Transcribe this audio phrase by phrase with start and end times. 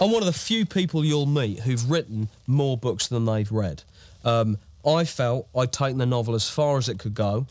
[0.00, 3.84] I'm one of the few people you'll meet who've written more books than they've read.
[4.24, 7.46] Um, I felt I'd taken the novel as far as it could go.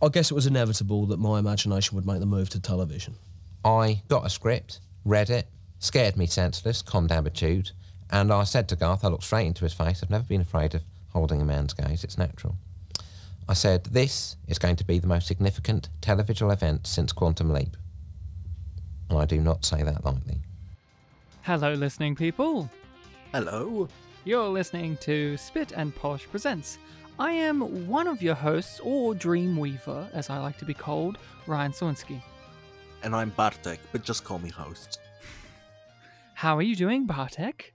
[0.00, 3.16] I guess it was inevitable that my imagination would make the move to television.
[3.62, 5.46] I got a script, read it,
[5.80, 7.72] scared me senseless, calmed down with Jude,
[8.10, 10.74] and I said to Garth, I looked straight into his face, I've never been afraid
[10.74, 10.80] of
[11.12, 12.56] holding a man's gaze, it's natural.
[13.46, 17.76] I said, This is going to be the most significant televisual event since Quantum Leap.
[19.10, 20.40] And I do not say that lightly.
[21.44, 22.70] Hello, listening people.
[23.32, 23.88] Hello.
[24.24, 26.78] You're listening to Spit and Polish Presents.
[27.18, 31.72] I am one of your hosts, or Dreamweaver, as I like to be called, Ryan
[31.72, 32.20] Sawinski.
[33.02, 34.98] And I'm Bartek, but just call me host.
[36.34, 37.74] How are you doing, Bartek?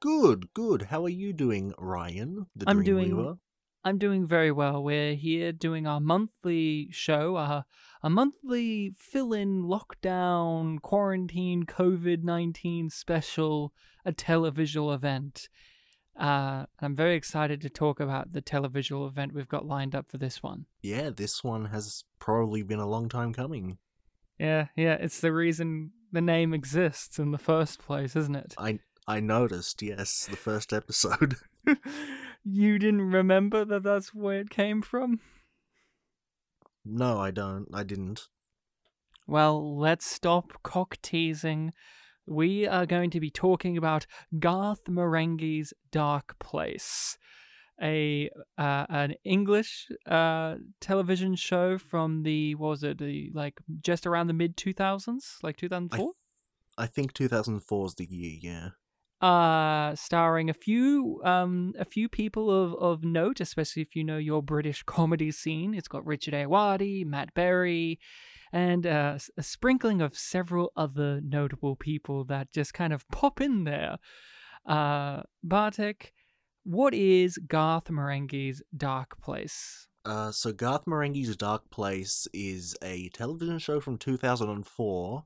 [0.00, 0.82] Good, good.
[0.82, 2.46] How are you doing, Ryan?
[2.56, 3.38] The I'm doing- Dreamweaver?
[3.84, 4.82] I'm doing very well.
[4.82, 7.62] We're here doing our monthly show, uh,
[8.06, 13.74] a monthly fill in lockdown, quarantine, COVID 19 special,
[14.04, 15.48] a televisual event.
[16.16, 20.18] Uh, I'm very excited to talk about the televisual event we've got lined up for
[20.18, 20.66] this one.
[20.82, 23.78] Yeah, this one has probably been a long time coming.
[24.38, 28.54] Yeah, yeah, it's the reason the name exists in the first place, isn't it?
[28.56, 28.78] I
[29.08, 31.38] I noticed, yes, the first episode.
[32.44, 35.18] you didn't remember that that's where it came from?
[36.86, 37.66] No, I don't.
[37.72, 38.22] I didn't.
[39.26, 41.72] Well, let's stop cock teasing.
[42.26, 44.06] We are going to be talking about
[44.38, 47.18] Garth Marenghi's Dark Place,
[47.82, 54.06] a uh, an English uh, television show from the what was it the like just
[54.06, 56.12] around the mid two thousands, like two thousand four.
[56.78, 58.68] I think 2004 is the year, yeah.
[59.20, 64.18] Uh starring a few um a few people of of note especially if you know
[64.18, 65.74] your british comedy scene.
[65.74, 67.98] It's got richard Ayoade, matt berry
[68.52, 73.64] and uh, a sprinkling of several other notable people that just kind of pop in
[73.64, 73.96] there.
[74.66, 76.12] Uh bartek
[76.64, 79.86] what is garth marenghi's dark place?
[80.06, 85.24] Uh, so Garth Marenghi's Dark Place is a television show from 2004,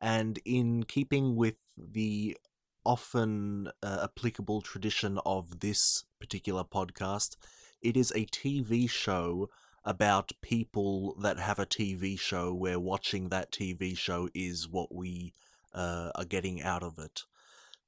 [0.00, 2.36] and in keeping with the
[2.84, 7.36] often uh, applicable tradition of this particular podcast,
[7.82, 9.48] it is a TV show
[9.84, 15.32] about people that have a TV show where watching that TV show is what we
[15.72, 17.24] uh, are getting out of it.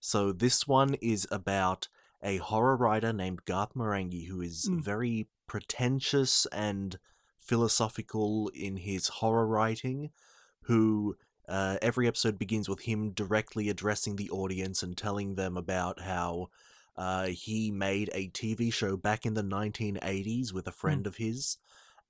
[0.01, 1.89] So this one is about
[2.23, 4.83] a horror writer named Garth Marenghi who is Mm.
[4.83, 6.99] very pretentious and
[7.39, 10.11] philosophical in his horror writing,
[10.63, 11.17] who
[11.49, 16.49] uh, every episode begins with him directly addressing the audience and telling them about how
[16.97, 21.59] uh, he made a TV show back in the 1980s with a friend of his.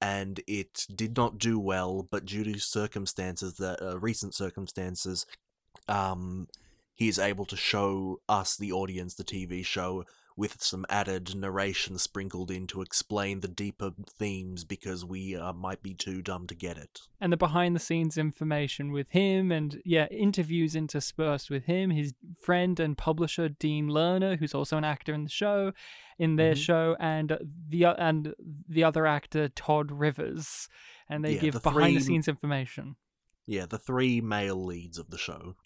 [0.00, 5.26] And it did not do well, but due to circumstances that uh, recent circumstances,
[5.88, 6.48] um,
[6.94, 10.04] he is able to show us, the audience, the TV show
[10.36, 15.82] with some added narration sprinkled in to explain the deeper themes because we uh, might
[15.82, 17.00] be too dumb to get it.
[17.20, 22.14] and the behind the scenes information with him and yeah interviews interspersed with him his
[22.40, 25.72] friend and publisher dean lerner who's also an actor in the show
[26.18, 26.64] in their Mhm.
[26.64, 27.38] show and
[27.68, 28.34] the and
[28.68, 30.68] the other actor todd rivers
[31.08, 32.96] and they Yeah, give the behind-the-scenes information
[33.46, 35.56] Yeah, the three male leads of the show.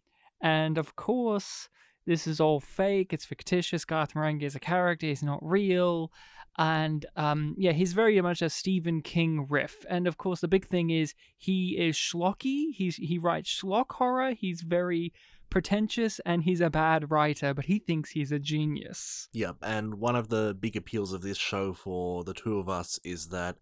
[0.41, 1.69] and of course
[2.07, 6.13] this is all fake it's fictitious garth marenghi is a character he's not real.
[6.59, 9.85] And um, yeah he's very much a stephen king riff.
[9.89, 14.33] And of course the big thing is he is schlocky he's he writes schlock horror
[14.33, 15.13] he's very
[15.51, 19.29] pretentious and he's a bad writer but he thinks he's a genius.
[19.33, 22.99] Yep, and one of the big appeals of this show for the two of us
[23.05, 23.57] is that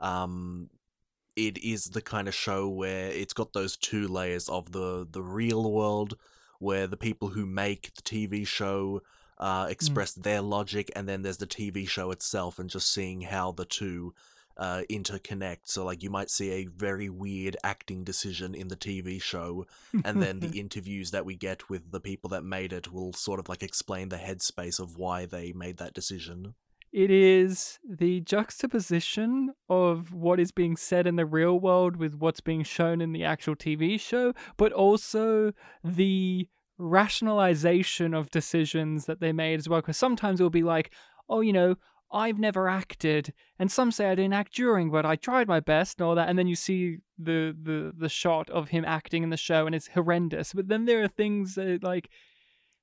[0.00, 0.70] um
[1.34, 5.22] it is the kind of show where it's got those two layers of the the
[5.22, 6.14] real world
[6.58, 9.02] where the people who make the TV show
[9.38, 13.52] uh, express their logic, and then there's the TV show itself, and just seeing how
[13.52, 14.12] the two
[14.56, 15.60] uh, interconnect.
[15.64, 19.66] So, like, you might see a very weird acting decision in the TV show,
[20.04, 23.38] and then the interviews that we get with the people that made it will sort
[23.38, 26.54] of like explain the headspace of why they made that decision.
[26.92, 32.40] It is the juxtaposition of what is being said in the real world with what's
[32.40, 35.52] being shown in the actual TV show, but also
[35.84, 36.48] the
[36.78, 39.80] rationalization of decisions that they made as well.
[39.80, 40.90] Because sometimes it'll be like,
[41.28, 41.76] oh, you know,
[42.10, 46.00] I've never acted, and some say I didn't act during, but I tried my best
[46.00, 46.28] and all that.
[46.28, 49.74] And then you see the the the shot of him acting in the show, and
[49.74, 50.54] it's horrendous.
[50.54, 52.08] But then there are things that like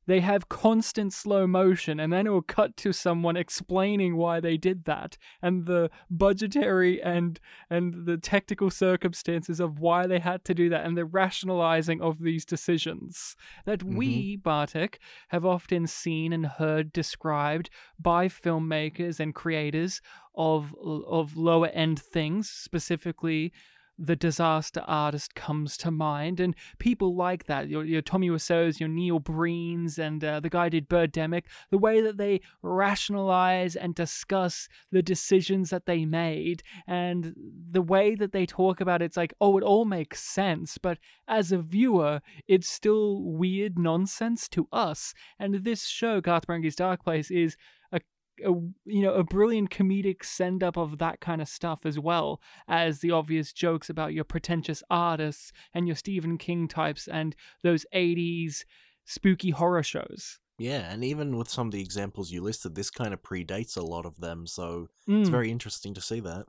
[0.07, 4.57] they have constant slow motion and then it will cut to someone explaining why they
[4.57, 10.53] did that and the budgetary and and the technical circumstances of why they had to
[10.53, 13.35] do that and the rationalizing of these decisions
[13.65, 14.41] that we mm-hmm.
[14.41, 14.99] bartek
[15.29, 17.69] have often seen and heard described
[17.99, 20.01] by filmmakers and creators
[20.35, 23.51] of of lower end things specifically
[23.97, 27.69] the disaster artist comes to mind, and people like that.
[27.69, 31.43] Your, your Tommy Wiseau's, your Neil Breens, and uh, the guy did Birdemic.
[31.71, 37.33] The way that they rationalize and discuss the decisions that they made, and
[37.71, 40.77] the way that they talk about it, it's like, oh, it all makes sense.
[40.77, 45.13] But as a viewer, it's still weird nonsense to us.
[45.39, 47.55] And this show, Garth Marenghi's Dark Place, is
[47.91, 47.99] a
[48.39, 52.99] you know a brilliant comedic send up of that kind of stuff as well as
[52.99, 58.65] the obvious jokes about your pretentious artists and your Stephen King types and those 80s
[59.05, 60.39] spooky horror shows.
[60.57, 63.81] Yeah, and even with some of the examples you listed, this kind of predates a
[63.81, 65.31] lot of them, so it's Mm.
[65.31, 66.45] very interesting to see that.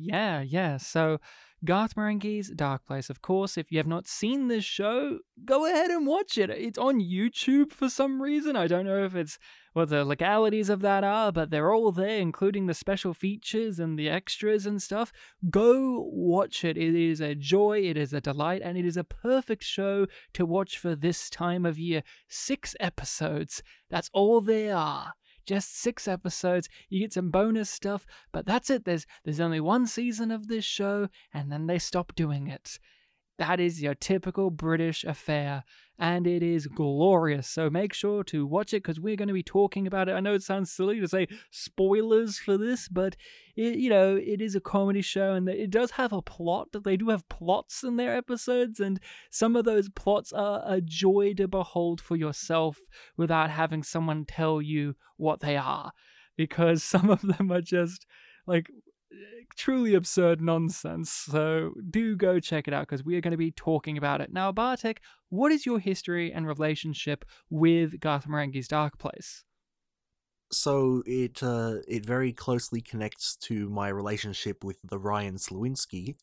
[0.00, 0.78] Yeah, yeah.
[0.78, 1.18] So,
[1.62, 3.58] Garth Marenghi's Dark Place, of course.
[3.58, 6.48] If you have not seen this show, go ahead and watch it.
[6.48, 8.56] It's on YouTube for some reason.
[8.56, 9.38] I don't know if it's
[9.74, 13.98] what the legalities of that are, but they're all there, including the special features and
[13.98, 15.12] the extras and stuff.
[15.50, 16.78] Go watch it.
[16.78, 20.46] It is a joy, it is a delight, and it is a perfect show to
[20.46, 22.02] watch for this time of year.
[22.26, 23.62] Six episodes.
[23.90, 25.12] That's all there are
[25.50, 26.68] just six episodes.
[26.88, 28.84] You get some bonus stuff, but that's it.
[28.84, 32.78] There's there's only one season of this show, and then they stop doing it.
[33.40, 35.64] That is your typical British affair,
[35.98, 37.48] and it is glorious.
[37.48, 40.12] So make sure to watch it because we're going to be talking about it.
[40.12, 43.16] I know it sounds silly to say spoilers for this, but
[43.56, 46.68] it, you know it is a comedy show, and it does have a plot.
[46.84, 49.00] They do have plots in their episodes, and
[49.30, 52.76] some of those plots are a joy to behold for yourself
[53.16, 55.92] without having someone tell you what they are,
[56.36, 58.04] because some of them are just
[58.46, 58.70] like
[59.56, 61.10] truly absurd nonsense.
[61.10, 64.32] So do go check it out because we are going to be talking about it.
[64.32, 69.44] Now, Bartek, what is your history and relationship with Garth Marenghi's Dark Place?
[70.52, 76.16] So it uh, it very closely connects to my relationship with the Ryan Slewinski.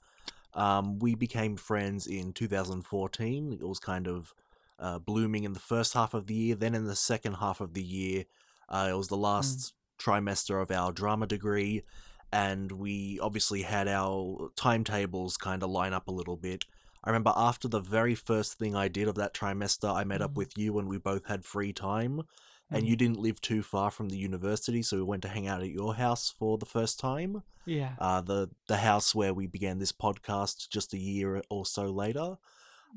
[0.53, 3.53] Um, we became friends in 2014.
[3.53, 4.33] It was kind of
[4.79, 6.55] uh, blooming in the first half of the year.
[6.55, 8.25] Then in the second half of the year,
[8.67, 11.83] uh, it was the last trimester of our drama degree,
[12.31, 16.65] and we obviously had our timetables kind of line up a little bit.
[17.03, 20.31] I remember after the very first thing I did of that trimester, I met up
[20.31, 20.35] Mhm.
[20.37, 22.23] with you and we both had free time
[22.69, 22.87] and Mhm.
[22.87, 25.69] you didn't live too far from the university, so we went to hang out at
[25.69, 27.43] your house for the first time.
[27.65, 27.95] Yeah.
[27.99, 32.37] Uh, the the house where we began this podcast just a year or so later.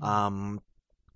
[0.00, 0.06] Mm.
[0.06, 0.60] Um,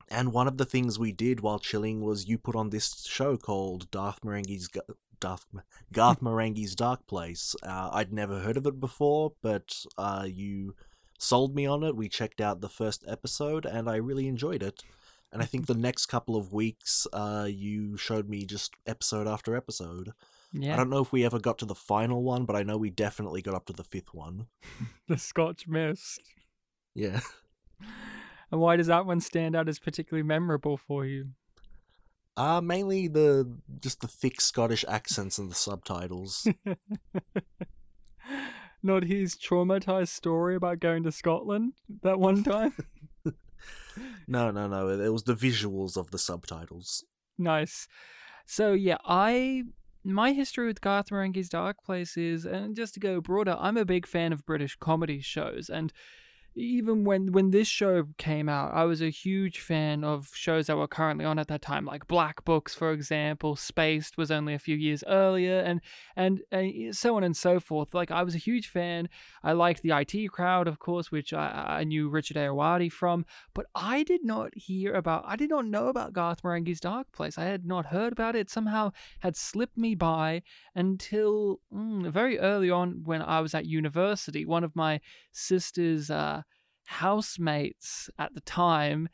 [0.08, 3.37] and one of the things we did while chilling was you put on this show
[3.37, 4.69] called Darth Marenghi's
[5.20, 5.46] Darth
[5.93, 7.55] Garth Marenghi's Dark Place.
[7.62, 10.75] Uh, I'd never heard of it before, but uh, you
[11.19, 11.96] sold me on it.
[11.96, 14.82] We checked out the first episode, and I really enjoyed it.
[15.32, 19.56] And I think the next couple of weeks, uh, you showed me just episode after
[19.56, 20.12] episode.
[20.52, 20.75] Yeah.
[20.75, 22.90] I don't know if we ever got to the final one, but I know we
[22.90, 24.46] definitely got up to the fifth one.
[25.08, 26.20] The Scotch Mist.
[26.94, 27.20] Yeah.
[28.50, 31.31] And why does that one stand out as particularly memorable for you?
[32.36, 36.46] Uh mainly the just the thick Scottish accents and the subtitles.
[38.82, 42.75] Not his traumatized story about going to Scotland that one time.
[44.26, 44.88] no, no, no.
[44.88, 47.04] It was the visuals of the subtitles.
[47.38, 47.86] Nice.
[48.46, 49.62] So yeah, I
[50.04, 53.87] my history with Garth Marenghi's Dark Place is, and just to go broader, I'm a
[53.87, 55.92] big fan of British comedy shows, and
[56.56, 60.76] even when when this show came out, I was a huge fan of shows that
[60.76, 63.56] were currently on at that time, like Black Books, for example.
[63.56, 65.80] Spaced was only a few years earlier, and
[66.14, 67.92] and uh, so on and so forth.
[67.92, 69.08] Like I was a huge fan.
[69.42, 73.66] I liked the IT crowd, of course, which I, I knew Richard Ayoade from, but
[73.75, 75.25] I did not hear about.
[75.26, 77.37] I did not know about Garth Marenghi's Dark Place.
[77.37, 78.49] I had not heard about it.
[78.49, 80.42] Somehow had slipped me by
[80.75, 84.44] until mm, very early on when I was at university.
[84.44, 85.00] One of my
[85.32, 86.42] sister's uh,
[86.85, 89.09] housemates at the time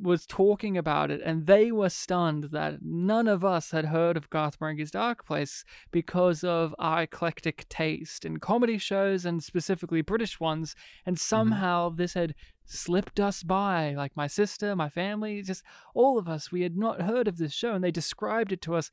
[0.00, 4.30] was talking about it, and they were stunned that none of us had heard of
[4.30, 10.40] Garth Marenghi's Dark Place because of our eclectic taste in comedy shows and specifically British
[10.40, 10.74] ones.
[11.04, 11.22] And mm-hmm.
[11.22, 15.62] somehow this had slipped us by, like my sister, my family, just
[15.94, 16.50] all of us.
[16.50, 18.90] We had not heard of this show, and they described it to us,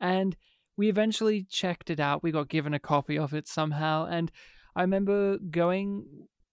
[0.00, 0.36] and
[0.76, 2.22] we eventually checked it out.
[2.22, 4.30] We got given a copy of it somehow, and
[4.74, 6.06] I remember going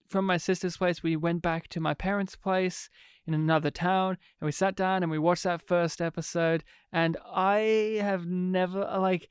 [0.08, 1.04] from my sister's place.
[1.04, 2.90] We went back to my parents' place
[3.28, 8.00] in another town, and we sat down and we watched that first episode, and I
[8.02, 9.30] have never like.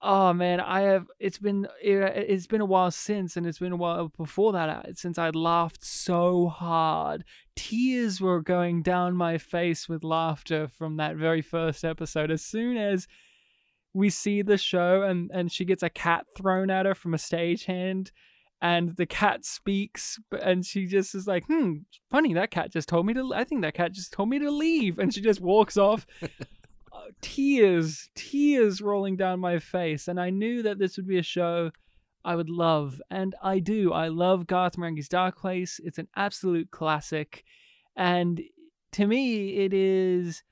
[0.00, 1.06] Oh man, I have.
[1.18, 4.82] It's been it's been a while since, and it's been a while before that uh,
[4.94, 7.24] since I'd laughed so hard.
[7.56, 12.30] Tears were going down my face with laughter from that very first episode.
[12.30, 13.08] As soon as
[13.92, 17.18] we see the show, and and she gets a cat thrown at her from a
[17.18, 18.12] stagehand,
[18.60, 21.74] and the cat speaks and she just is like hmm
[22.10, 24.50] funny that cat just told me to i think that cat just told me to
[24.50, 24.98] leave.
[24.98, 30.08] And she just walks off uh, tears tears rolling down my face.
[30.08, 31.70] And i knew that this would be a show
[32.24, 33.92] i would love and i do.
[33.92, 35.80] I love garth marenghi's dark place.
[35.84, 37.44] It's an absolute classic.
[37.96, 38.40] And
[38.92, 40.42] to me it is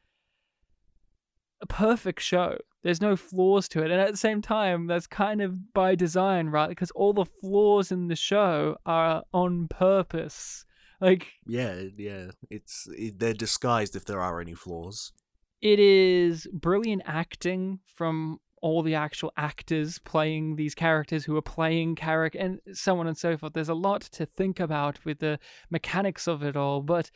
[1.60, 3.90] a perfect show there's no flaws to it.
[3.90, 6.68] And at the same time, that's kind of by design, right?
[6.68, 10.64] Because all the flaws in the show are on purpose.
[11.00, 15.12] Like yeah, yeah, it's it, they're disguised if there are any flaws.
[15.60, 21.94] It is brilliant acting from all the actual actors playing these characters who are playing
[21.94, 23.52] character and so on and so forth.
[23.52, 25.38] There's a lot to think about with the
[25.70, 27.10] mechanics of it all, but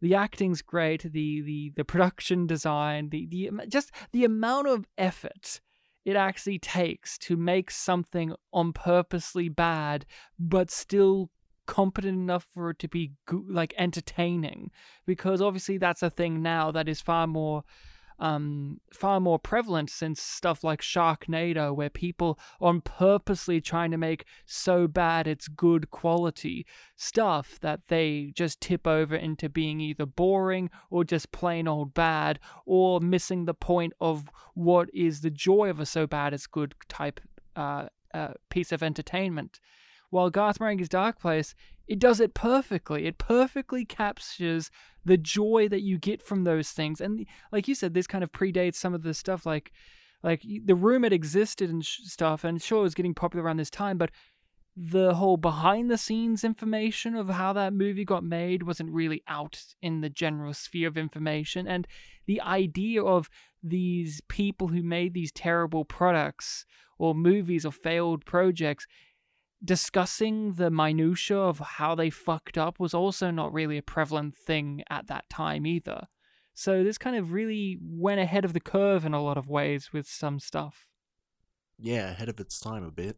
[0.00, 5.60] the acting's great, the the the production design, the the just the amount of effort
[6.04, 10.06] it actually takes to make something on purposely bad
[10.38, 11.30] but still
[11.66, 14.70] competent enough for it to be like entertaining.
[15.06, 17.62] Because obviously that's a thing now that is far more
[18.18, 24.24] um, far more prevalent since stuff like Sharknado, where people are purposely trying to make
[24.46, 30.70] so bad it's good quality stuff that they just tip over into being either boring
[30.90, 35.80] or just plain old bad or missing the point of what is the joy of
[35.80, 37.20] a so bad it's good type
[37.56, 39.60] uh, uh, piece of entertainment.
[40.10, 41.54] While Garth Marenghi's Dark Place,
[41.88, 43.06] it does it perfectly.
[43.06, 44.70] It perfectly captures
[45.04, 47.00] the joy that you get from those things.
[47.00, 49.72] And like you said, this kind of predates some of the stuff like
[50.22, 53.58] like the room had existed and sh- stuff, and sure it was getting popular around
[53.58, 54.10] this time, but
[54.76, 59.60] the whole behind the scenes information of how that movie got made wasn't really out
[59.82, 61.66] in the general sphere of information.
[61.66, 61.86] And
[62.26, 63.28] the idea of
[63.62, 66.64] these people who made these terrible products
[66.98, 68.86] or movies or failed projects
[69.64, 74.82] discussing the minutia of how they fucked up was also not really a prevalent thing
[74.88, 76.06] at that time either.
[76.54, 79.92] So this kind of really went ahead of the curve in a lot of ways
[79.92, 80.88] with some stuff.
[81.78, 83.16] Yeah, ahead of its time a bit.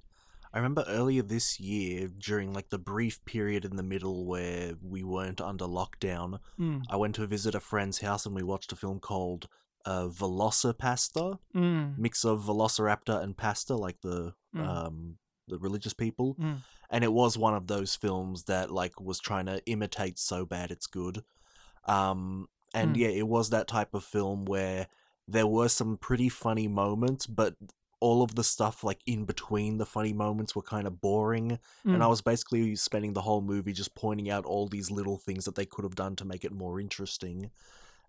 [0.53, 5.05] I remember earlier this year, during like the brief period in the middle where we
[5.05, 6.83] weren't under lockdown, mm.
[6.91, 9.49] I went to visit a friend's house and we watched a film called
[9.85, 11.97] uh, VelociPastor, mm.
[11.97, 14.67] mix of Velociraptor and pasta, like the Mm.
[14.67, 15.17] um,
[15.51, 16.37] the religious people.
[16.41, 16.63] Mm.
[16.89, 20.71] And it was one of those films that like was trying to imitate so bad
[20.71, 21.23] it's good.
[21.85, 23.01] Um, and Mm.
[23.01, 24.87] yeah, it was that type of film where
[25.29, 27.55] there were some pretty funny moments, but
[28.01, 31.59] all of the stuff like in between the funny moments were kind of boring.
[31.85, 32.03] And Mm.
[32.03, 35.55] I was basically spending the whole movie just pointing out all these little things that
[35.55, 37.51] they could have done to make it more interesting.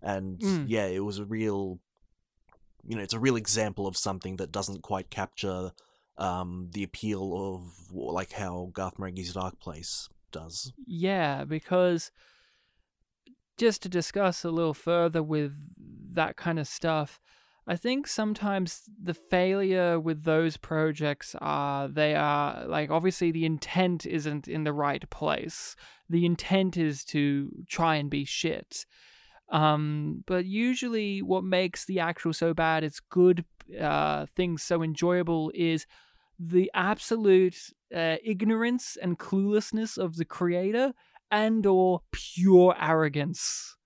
[0.00, 0.64] And Mm.
[0.66, 1.78] yeah, it was a real,
[2.84, 5.72] you know, it's a real example of something that doesn't quite capture
[6.18, 10.72] um, the appeal of like how Garth Marenghi's Dark Place does.
[10.86, 12.10] Yeah, because
[13.58, 15.52] just to discuss a little further with
[16.14, 17.20] that kind of stuff,
[17.66, 24.04] I think sometimes the failure with those projects are they are like obviously the intent
[24.04, 25.76] isn't in the right place.
[26.08, 28.84] The intent is to try and be shit.
[29.52, 33.44] Um, but usually, what makes the actual so bad it's good
[33.80, 35.86] uh, things so enjoyable is
[36.38, 37.56] the absolute
[37.94, 40.92] uh, ignorance and cluelessness of the creator
[41.30, 43.76] and or pure arrogance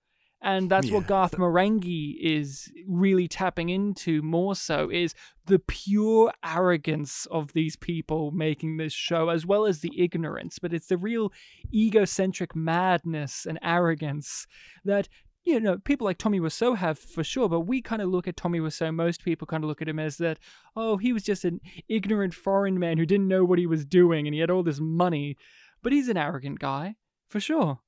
[0.42, 1.08] and that's what Yeah.
[1.08, 5.14] Garth Marenghi is really tapping into more so is
[5.46, 10.72] the pure arrogance of these people making this show as well as the ignorance but
[10.72, 11.32] it's the real
[11.72, 14.46] egocentric madness and arrogance
[14.84, 15.08] that
[15.46, 18.36] you know people like Tommy Wiseau have for sure but we kind of look at
[18.36, 20.38] Tommy Wiseau most people kind of look at him as that
[20.74, 24.26] oh he was just an ignorant foreign man who didn't know what he was doing
[24.26, 25.36] and he had all this money
[25.82, 26.96] but he's an arrogant guy
[27.28, 27.80] for sure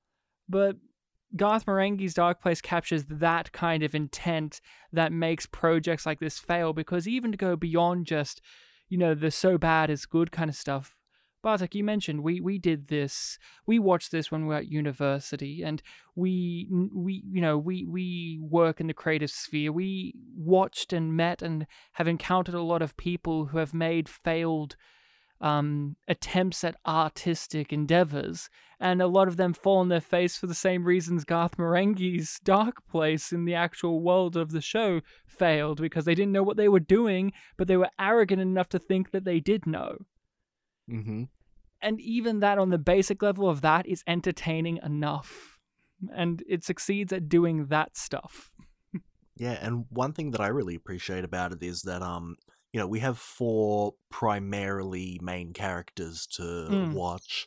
[0.48, 0.76] but
[1.36, 4.60] Garth Marenghi's Dark Place captures that kind of intent
[4.92, 8.40] that makes projects like this fail because even to go beyond just,
[8.88, 10.96] you know, the so bad is good kind of stuff.
[11.42, 13.38] Bartek, you mentioned we we did this.
[13.64, 15.80] We watched this when we were at university, and
[16.16, 19.70] we we you know we we work in the creative sphere.
[19.70, 24.76] We watched and met and have encountered a lot of people who have made failed
[25.40, 30.48] um, attempts at artistic endeavors, and a lot of them fall on their face for
[30.48, 35.80] the same reasons Garth Marenghi's Dark Place in the actual world of the show failed
[35.80, 39.12] because they didn't know what they were doing, but they were arrogant enough to think
[39.12, 39.98] that they did know.
[40.88, 41.24] Mm-hmm.
[41.80, 45.58] And even that, on the basic level of that, is entertaining enough,
[46.14, 48.52] and it succeeds at doing that stuff.
[49.36, 52.36] Yeah, and one thing that I really appreciate about it is that um,
[52.72, 56.92] you know, we have four primarily main characters to Mm.
[56.92, 57.46] watch,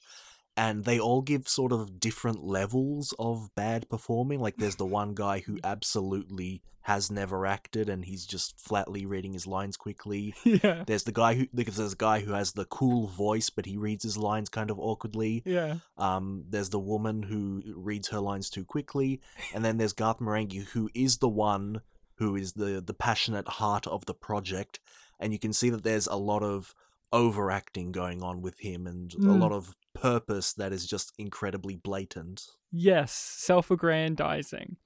[0.61, 4.39] and they all give sort of different levels of bad performing.
[4.39, 9.33] Like, there's the one guy who absolutely has never acted, and he's just flatly reading
[9.33, 10.33] his lines quickly.
[10.43, 13.77] yeah, There's the guy who there's a guy who has the cool voice, but he
[13.77, 15.43] reads his lines kind of awkwardly.
[15.45, 19.21] yeah, Um, there's the woman who reads her lines too quickly,
[19.53, 21.81] and then there's Garth Marenghi, who is the one
[22.15, 24.79] who is the the passionate heart of the project,
[25.19, 26.73] and you can see that there's a lot of
[27.13, 29.39] overacting going on with him, and a Mm.
[29.39, 32.43] lot of purpose that is just incredibly blatant.
[32.71, 34.77] yes, self-aggrandizing.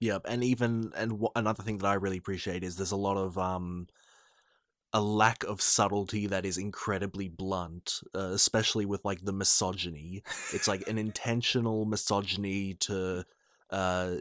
[0.00, 3.16] Yep, and even and wh- another thing that I really appreciate is there's a lot
[3.16, 3.88] of um
[4.92, 10.22] a lack of subtlety that is incredibly blunt, uh, especially with like the misogyny.
[10.50, 13.24] It's like an intentional misogyny to
[13.70, 14.16] uh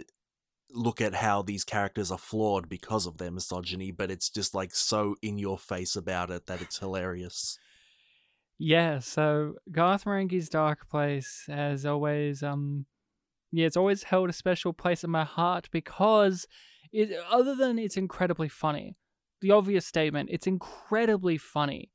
[0.72, 4.76] look at how these characters are flawed because of their misogyny, but it's just like
[4.76, 7.58] so in your face about it that it's hilarious.
[8.60, 12.86] Yeah, so Garth Marenghi's Dark Place has always um
[13.52, 16.48] yeah, it's always held a special place in my heart because
[16.92, 18.98] it other than it's incredibly funny.
[19.42, 21.92] The obvious statement, it's incredibly funny.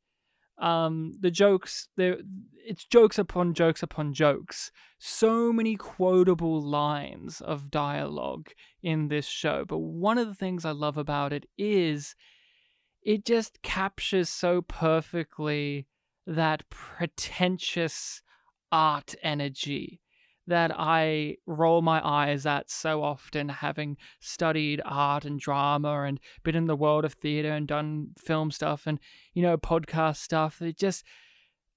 [0.62, 4.70] Um the jokes it's jokes upon jokes upon jokes.
[4.98, 8.50] So many quotable lines of dialogue
[8.82, 9.64] in this show.
[9.66, 12.14] But one of the things I love about it is
[13.02, 15.88] it just captures so perfectly
[16.26, 18.22] that pretentious
[18.70, 20.01] art energy
[20.46, 26.56] that I roll my eyes at so often, having studied art and drama and been
[26.56, 28.98] in the world of theater and done film stuff and,
[29.34, 30.60] you know, podcast stuff.
[30.60, 31.04] It just,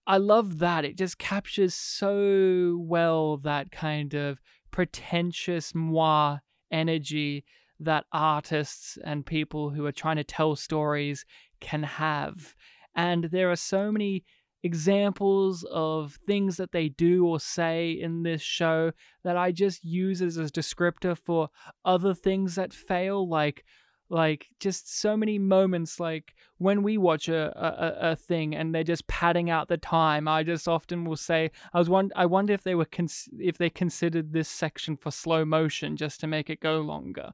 [0.07, 0.85] I love that.
[0.85, 4.39] It just captures so well that kind of
[4.71, 6.39] pretentious moi
[6.71, 7.45] energy
[7.79, 11.25] that artists and people who are trying to tell stories
[11.59, 12.55] can have.
[12.95, 14.23] And there are so many
[14.65, 18.91] examples of things that they do or say in this show
[19.23, 21.49] that I just use as a descriptor for
[21.85, 23.63] other things that fail like
[24.09, 28.83] like just so many moments like when we watch a, a, a thing and they're
[28.83, 32.53] just padding out the time i just often will say i was one i wonder
[32.53, 36.51] if they were cons- if they considered this section for slow motion just to make
[36.51, 37.31] it go longer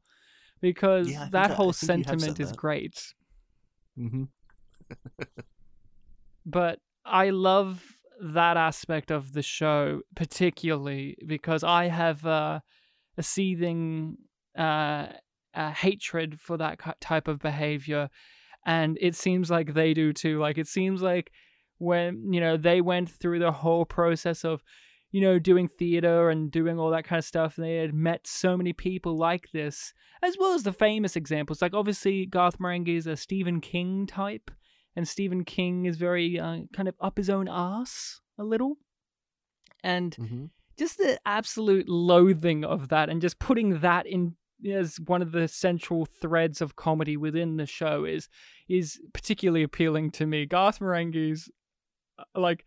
[0.62, 2.58] because Yeah, that I- I whole think you have said sentiment is that.
[2.58, 3.14] great
[4.00, 4.24] Mm-hmm.
[6.46, 7.84] but I love
[8.22, 12.60] that aspect of the show particularly because I have uh,
[13.18, 14.18] a seething
[14.58, 15.08] uh,
[15.54, 18.10] uh, hatred for that type of behavior,
[18.66, 20.40] and it seems like they do too.
[20.40, 21.32] Like it seems like
[21.80, 24.62] when you know they went through the whole process of
[25.12, 28.26] you know doing theater and doing all that kind of stuff and they had met
[28.26, 31.62] so many people like this as well as the famous examples.
[31.62, 34.52] Like obviously garth marenghi is a stephen king type
[34.96, 38.78] and Stephen King is very uh, kind of up his own ass a little.
[39.84, 40.46] And Mm-hmm.
[40.78, 44.36] just the absolute loathing of that and just putting that in
[44.70, 48.30] as one of the central threads of comedy within the show is
[48.70, 50.46] is particularly appealing to me.
[50.46, 51.50] Garth Marenghi's
[52.20, 52.64] uh, like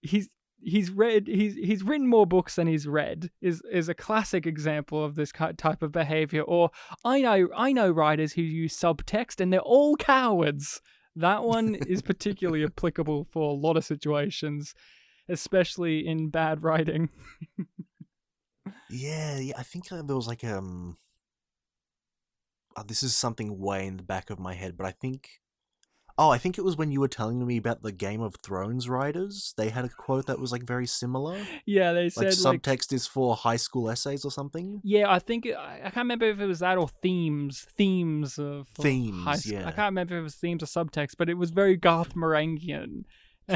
[0.00, 0.28] he's
[0.60, 5.04] he's read he's he's written more books than he's read is is a classic example
[5.04, 6.70] of this type of behavior or
[7.04, 10.80] i know i know writers who use subtext and they're all cowards
[11.18, 14.74] that one is particularly applicable for a lot of situations,
[15.28, 17.08] especially in bad writing.
[18.88, 19.54] Yeah, yeah.
[19.58, 20.96] I think uh, there was like um.
[22.76, 25.40] uh, this is something way in the back of my head, but I think.
[26.18, 28.88] Oh, I think it was when you were telling me about the Game of Thrones
[28.88, 29.54] writers.
[29.56, 31.38] They had a quote that was like very similar.
[31.64, 34.80] Yeah, they said like, subtext is for high school essays or something.
[34.82, 38.66] yeah, I think I I can't remember if it was that or themes, themes of
[38.68, 39.58] Themes, high school.
[39.58, 43.04] I can't remember if it was themes or subtext, but it was very Garth Marenghian.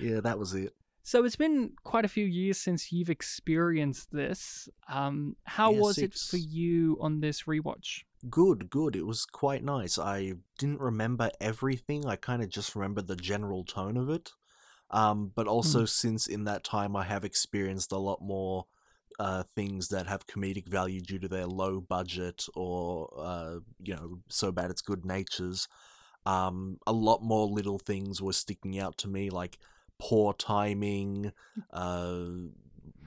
[0.00, 0.72] Yeah, that was it.
[1.04, 4.68] So it's been quite a few years since you've experienced this.
[4.88, 8.02] Um, how Yeah, was it for you on this rewatch?
[8.30, 8.94] Good, good.
[8.94, 9.98] It was quite nice.
[9.98, 12.06] I didn't remember everything.
[12.06, 14.30] I kind of just remember the general tone of it.
[14.90, 18.66] Um, but also since in that time I have experienced a lot more
[19.18, 24.20] uh, things that have comedic value due to their low budget or uh, you know
[24.28, 25.66] so bad it's good natures.
[26.24, 29.58] Um, a lot more little things were sticking out to me, like
[29.98, 31.32] poor timing,
[31.72, 32.24] uh,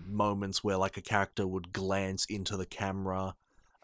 [0.06, 3.36] moments where like a character would glance into the camera,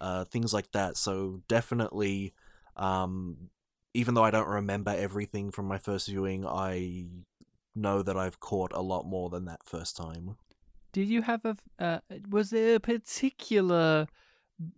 [0.02, 0.98] uh, things like that.
[0.98, 2.34] So definitely,
[2.76, 3.38] um,
[3.94, 7.06] even though I don't remember everything from my first viewing, I
[7.76, 10.38] know that I've caught a lot more than that first time.
[10.92, 11.56] Did you have a?
[11.80, 14.08] Uh, was there a particular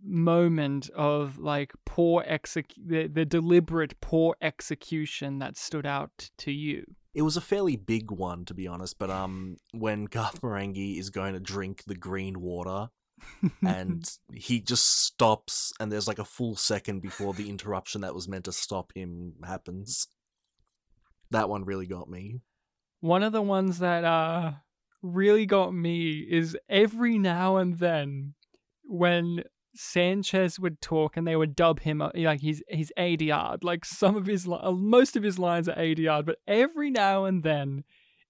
[0.02, 6.84] moment of like poor exec the, the deliberate poor execution that stood out to you?
[7.14, 8.98] It was a fairly big one, to be honest.
[8.98, 12.90] But um, when Garth Marenghi is going to drink the green water,
[13.66, 18.28] and he just stops, and there's like a full second before the interruption that was
[18.28, 20.08] meant to stop him happens.
[21.30, 22.40] That one really got me.
[23.00, 24.52] one of the ones that uh
[25.02, 28.34] really got me is every now and then
[28.84, 33.62] when Sanchez would talk and they would dub him uh, like he's he's ADR.
[33.62, 37.84] Like some of his most of his lines are ADR, but every now and then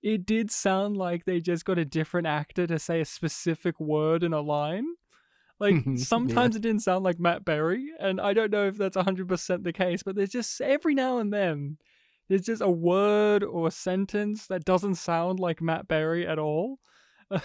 [0.04, 4.22] it did sound like they just got a different actor to say a specific word
[4.22, 4.84] in a line.
[5.58, 5.96] Like Yeah.
[5.96, 9.72] sometimes it didn't sound like Matt Berry, and I don't know if that's 100% the
[9.72, 11.78] case, but there's just every now and then
[12.28, 16.78] there's just a word or a sentence that doesn't sound like Matt Berry at all.
[17.30, 17.42] like,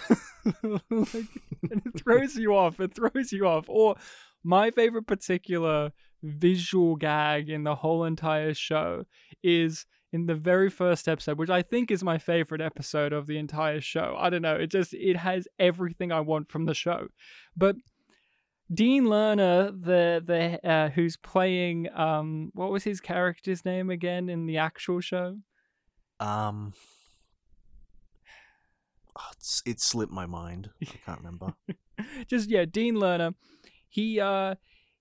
[1.70, 2.78] and it throws you off.
[2.78, 3.64] It throws you off.
[3.68, 3.96] Or
[4.44, 5.92] my favorite particular
[6.22, 9.04] visual gag in the whole entire show
[9.42, 13.38] is in the very first episode, which I think is my favorite episode of the
[13.38, 14.16] entire show.
[14.18, 14.56] I don't know.
[14.56, 17.08] It just it has everything I want from the show.
[17.56, 17.76] But
[18.72, 24.46] Dean Lerner, the the uh, who's playing um what was his character's name again in
[24.46, 25.38] the actual show?
[26.18, 26.74] Um,
[29.16, 30.70] oh, it's, it slipped my mind.
[30.82, 31.54] I can't remember.
[32.26, 33.34] Just yeah, Dean Lerner.
[33.88, 34.56] He uh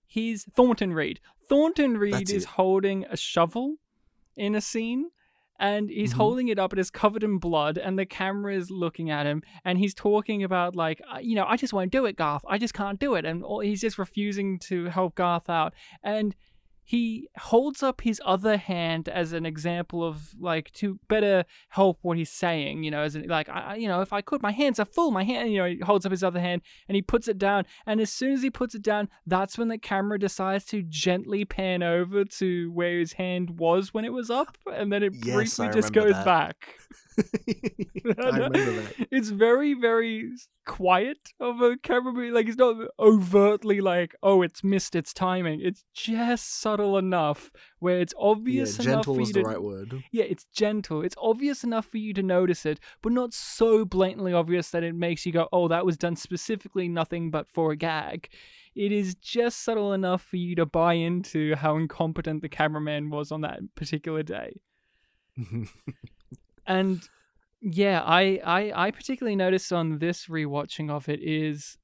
[0.05, 1.19] he's Thornton Reed.
[1.47, 2.49] Thornton Reed That's is it.
[2.49, 3.77] holding a shovel
[4.39, 5.09] in a scene
[5.61, 6.17] and he's Mhm.
[6.17, 9.43] holding it up and it's covered in blood and the camera is looking at him
[9.65, 12.57] and he's talking about like "Uh, you know i just won't do it garth i
[12.57, 16.33] just can't do it and all- he's just refusing to help garth out and
[16.89, 22.17] he holds up his other hand as an example of like to better help what
[22.17, 24.79] he's saying you know as in, like I, you know if i could my hands
[24.79, 27.27] are full my hand you know he holds up his other hand and he puts
[27.27, 30.65] it down and as soon as he puts it down that's when the camera decides
[30.65, 35.03] to gently pan over to where his hand was when it was up and then
[35.03, 36.25] it Yes, briefly I just goes that.
[36.25, 36.75] back
[37.19, 38.93] I remember that.
[39.11, 40.31] it's very very
[40.65, 45.59] quiet of a camera movie like it's not overtly like oh it's missed its timing
[45.61, 49.45] it's just subtle enough where it's Yeah, obvious enough gentle for is you the to
[49.45, 50.03] right word.
[50.11, 51.03] yeah it's gentle.
[51.03, 54.95] It's obvious enough for you to notice it but not so blatantly obvious that it
[54.95, 58.29] makes you go oh that was done specifically nothing but for a gag.
[58.75, 63.31] It is just subtle enough for you to buy into how incompetent the cameraman was
[63.31, 64.61] on that particular day.
[66.65, 67.07] And
[67.61, 71.77] yeah I, I i particularly noticed on this rewatching of it is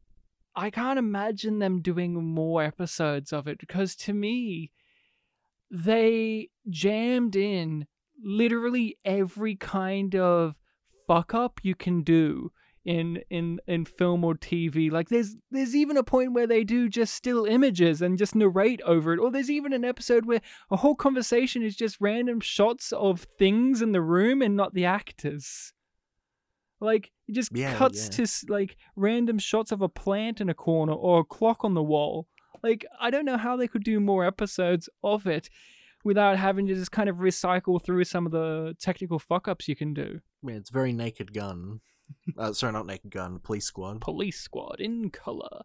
[0.56, 4.72] i can't imagine them doing more episodes of it because to me
[5.72, 7.88] they jammed in
[8.24, 10.56] literally every kind of
[11.08, 12.52] fuck up you can do
[12.84, 14.92] in in in film or TV.
[14.92, 18.82] Like there's there's even a point where they do just still images and just narrate
[18.84, 19.20] over it.
[19.20, 23.82] Or there's even an episode where a whole conversation is just random shots of things
[23.82, 25.74] in the room and not the actors.
[26.80, 28.26] Like it just Yeah, cuts yeah.
[28.26, 31.84] to like random shots of a plant in a corner or a clock on the
[31.84, 32.28] wall.
[32.64, 35.50] Like I don't know how they could do more episodes of it
[36.04, 39.76] without having to just kind of recycle through some of the technical fuck ups you
[39.76, 40.20] can do.
[40.44, 41.82] Yeah, it's very Naked Gun.
[42.38, 43.40] Uh, sorry, not Naked Gun.
[43.40, 44.02] Police Squad.
[44.02, 45.62] Police Squad in color.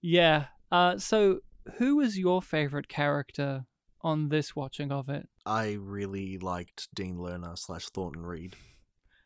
[0.00, 0.46] Yeah.
[0.70, 1.40] Uh, so
[1.78, 3.66] who was your favorite character
[4.02, 5.28] on this watching of it?
[5.44, 8.54] I really liked Dean Lerner slash Thornton Reed.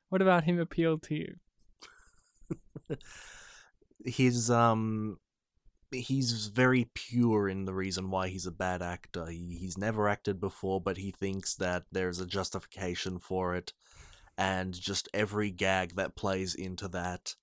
[0.09, 1.35] What about him appealed to you?
[4.05, 5.19] His um,
[5.93, 9.27] he's very pure in the reason why he's a bad actor.
[9.27, 13.73] He, he's never acted before, but he thinks that there's a justification for it,
[14.39, 17.35] and just every gag that plays into that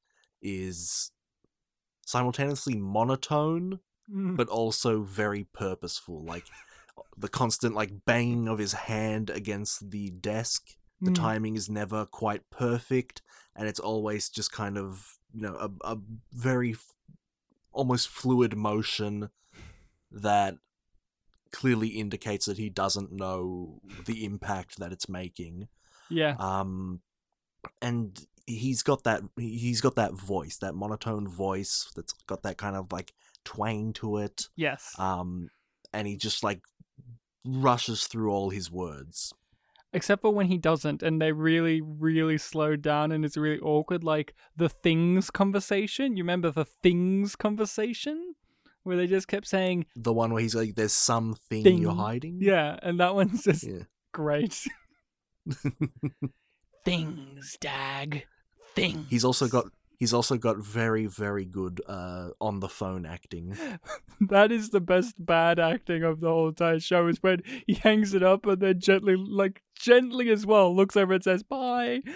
[0.41, 1.11] is
[2.05, 3.79] simultaneously monotone
[4.09, 6.23] but also very purposeful.
[6.23, 6.45] Like
[7.17, 10.77] the constant like banging of his hand against the desk.
[11.01, 11.15] The Mm.
[11.15, 13.21] timing is never quite perfect,
[13.55, 15.97] and it's always just kind of you know a, a
[16.31, 16.75] very
[17.77, 19.29] almost fluid motion
[20.11, 20.55] that
[21.51, 25.67] clearly indicates that he doesn't know the impact that it's making
[26.09, 26.35] Yeah.
[26.39, 27.01] um
[27.81, 32.75] and he's got that he's got that voice that monotone voice that's got that kind
[32.75, 33.13] of like
[33.45, 34.93] twang to it Yes.
[34.99, 35.49] um
[35.93, 36.61] and he just like
[37.45, 39.33] rushes through all his words.
[39.93, 44.03] Except for when he doesn't and they really really slow down and it's really awkward
[44.03, 48.35] like the things conversation you remember the things conversation
[48.83, 51.77] where they just kept saying The one where he's like, "There's something Thing.
[51.79, 53.83] you're hiding." yeah and that one's just Yeah.
[54.13, 54.65] great
[56.85, 58.25] things dag
[58.75, 59.65] things He's also got
[59.97, 63.57] he's also got very very good uh on the phone acting.
[64.21, 68.13] that is the best bad acting of the whole entire show is when he hangs
[68.13, 72.01] it up and then gently like gently as well looks over and says bye.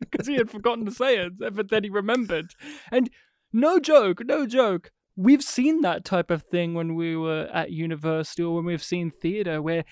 [0.00, 2.52] Because he had forgotten to say it but then he remembered.
[2.90, 3.10] And
[3.52, 4.92] no joke no joke.
[5.18, 9.10] We've seen that type of thing when we were at university or when we've seen
[9.10, 9.84] theater where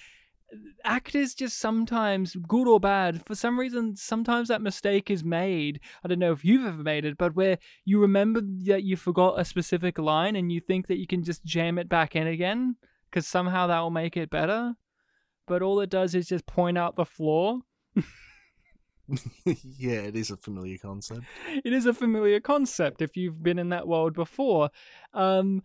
[0.85, 6.09] actors just sometimes good or bad for some reason sometimes that mistake is made i
[6.09, 9.45] don't know if you've ever made it but where you remember that you forgot a
[9.45, 12.77] specific line and you think that you can just jam it back in again
[13.11, 14.75] because somehow that will make it better
[15.47, 17.59] but all it does is just point out the flaw
[19.45, 21.25] yeah, it is a familiar concept.
[21.63, 24.71] it is a familiar concept if you've been in that world before.
[25.13, 25.63] Um,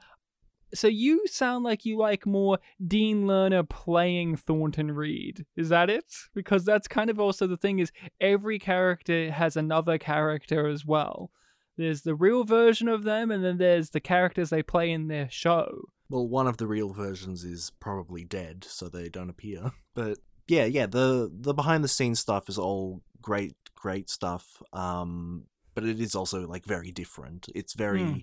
[0.74, 5.46] so you sound like you like more Dean Lerner playing Thornton Reed.
[5.56, 6.14] Is that it?
[6.34, 11.32] Because that's kind of also the thing is every character has another character as well.
[11.78, 15.30] There's the real version of them, and then there's the characters they play in their
[15.30, 15.84] show.
[16.10, 19.72] Well, one of the real versions is probably dead, so they don't appear.
[19.96, 24.62] But yeah, yeah, the the behind the scenes stuff is all great, great stuff.
[24.74, 27.48] Um, but it is also like very different.
[27.56, 28.18] It's very Hmm.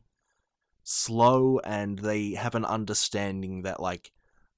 [0.88, 4.12] Slow, and they have an understanding that like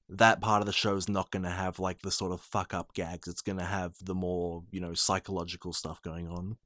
[0.07, 2.73] that part of the show is not going to have like the sort of fuck
[2.73, 3.27] up gags.
[3.27, 6.57] It's going to have the more you know psychological stuff going on.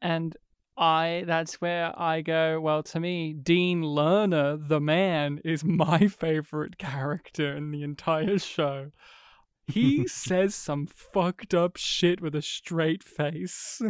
[0.00, 0.36] And
[0.76, 6.78] I that's where I go, well, to me, Dean Lerner, the man, is my favorite
[6.78, 8.92] character in the entire show.
[9.66, 13.82] He says some fucked up shit with a straight face.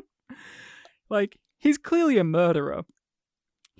[1.10, 2.84] like, he's clearly a murderer.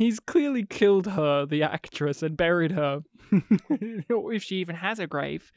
[0.01, 3.03] He's clearly killed her, the actress, and buried her.
[3.69, 5.53] if she even has a grave.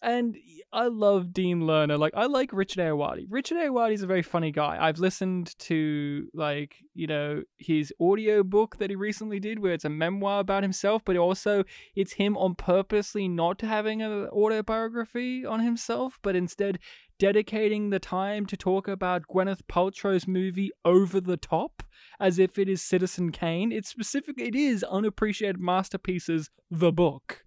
[0.00, 0.36] And
[0.72, 1.98] I love Dean Lerner.
[1.98, 3.26] Like I like Richard Ayoade.
[3.28, 4.78] Richard Ayoade is a very funny guy.
[4.80, 9.84] I've listened to like, you know, his audio book that he recently did where it's
[9.84, 11.64] a memoir about himself, but also
[11.96, 16.78] it's him on purposely not having an autobiography on himself, but instead
[17.18, 21.82] dedicating the time to talk about Gwyneth Paltrow's movie Over the Top
[22.20, 23.72] as if it is Citizen Kane.
[23.72, 27.44] It's specific it is unappreciated masterpieces the book.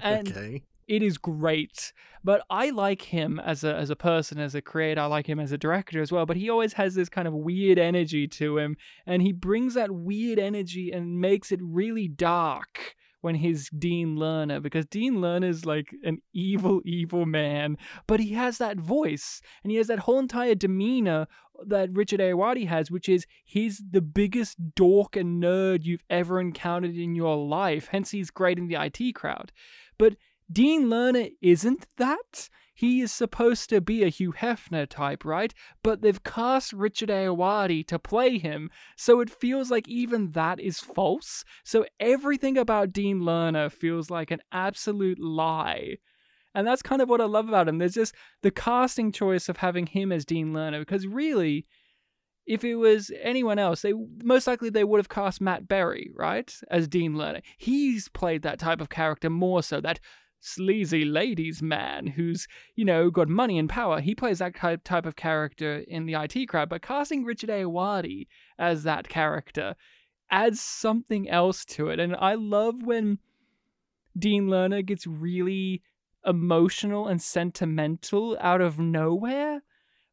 [0.00, 0.64] And okay.
[0.86, 1.92] it is great
[2.24, 5.38] but i like him as a as a person as a creator i like him
[5.38, 8.58] as a director as well but he always has this kind of weird energy to
[8.58, 8.76] him
[9.06, 14.62] and he brings that weird energy and makes it really dark when he's Dean Lerner
[14.62, 17.76] because Dean Lerner is like an evil, evil man,
[18.06, 21.26] but he has that voice and he has that whole entire demeanor
[21.66, 26.96] that Richard Ayoade has, which is he's the biggest dork and nerd you've ever encountered
[26.96, 27.88] in your life.
[27.90, 29.52] Hence, he's great in the IT crowd.
[29.98, 30.16] But
[30.50, 32.48] Dean Lerner isn't that.
[32.74, 35.52] He is supposed to be a Hugh Hefner type, right?
[35.82, 40.78] But they've cast Richard Ayoade to play him, so it feels like even that is
[40.78, 41.44] false.
[41.64, 45.96] So everything about Dean Lerner feels like an absolute lie.
[46.54, 47.78] And that's kind of what I love about him.
[47.78, 51.66] There's just the casting choice of having him as Dean Lerner, because really,
[52.46, 56.54] if it was anyone else, they most likely they would have cast Matt Berry, right,
[56.70, 57.42] as Dean Lerner.
[57.58, 59.98] He's played that type of character more so, that
[60.40, 62.46] sleazy ladies man who's
[62.76, 64.00] you know got money and power.
[64.00, 68.26] He plays that type of character in the IT crowd, but casting Richard Ayoade
[68.58, 69.74] as that character
[70.30, 71.98] adds something else to it.
[71.98, 73.18] And I love when
[74.18, 75.82] Dean Lerner gets really
[76.24, 79.62] emotional and sentimental out of nowhere.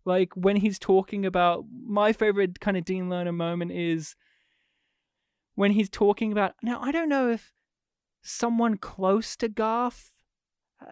[0.06, 4.16] Like when he's talking about my favorite kind of Dean Lerner moment is
[5.56, 7.54] when he's talking about now I don't know if
[8.22, 10.15] someone close to Garth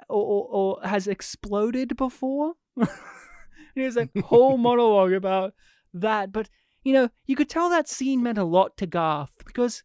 [0.10, 2.54] or, or, or has exploded before.
[3.76, 5.54] There's a whole monologue about
[5.94, 6.50] that, but
[6.84, 9.84] you know, you could tell that scene meant a lot to Garth because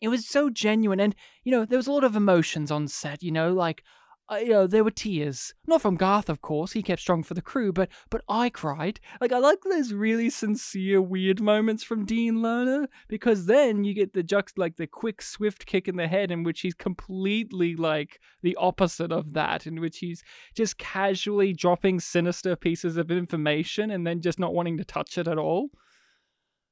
[0.00, 3.22] it was so genuine and you know there was a lot of emotions on set
[3.22, 3.82] you know like
[4.30, 5.54] uh, you know there were tears.
[5.66, 9.00] Not from garth of course he kept strong for the crew but but i cried.
[9.20, 14.12] Like i like those really sincere weird moments from dean lerner because then you get
[14.12, 18.20] the juxt like the quick swift kick in the head in which he's completely like
[18.42, 20.22] the opposite of that in which he's
[20.54, 25.28] just casually dropping sinister pieces of information and then just not wanting to touch it
[25.28, 25.70] at all.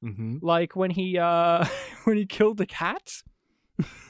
[0.03, 0.37] Mm-hmm.
[0.41, 1.65] like when he uh
[2.03, 3.23] when he killed the cat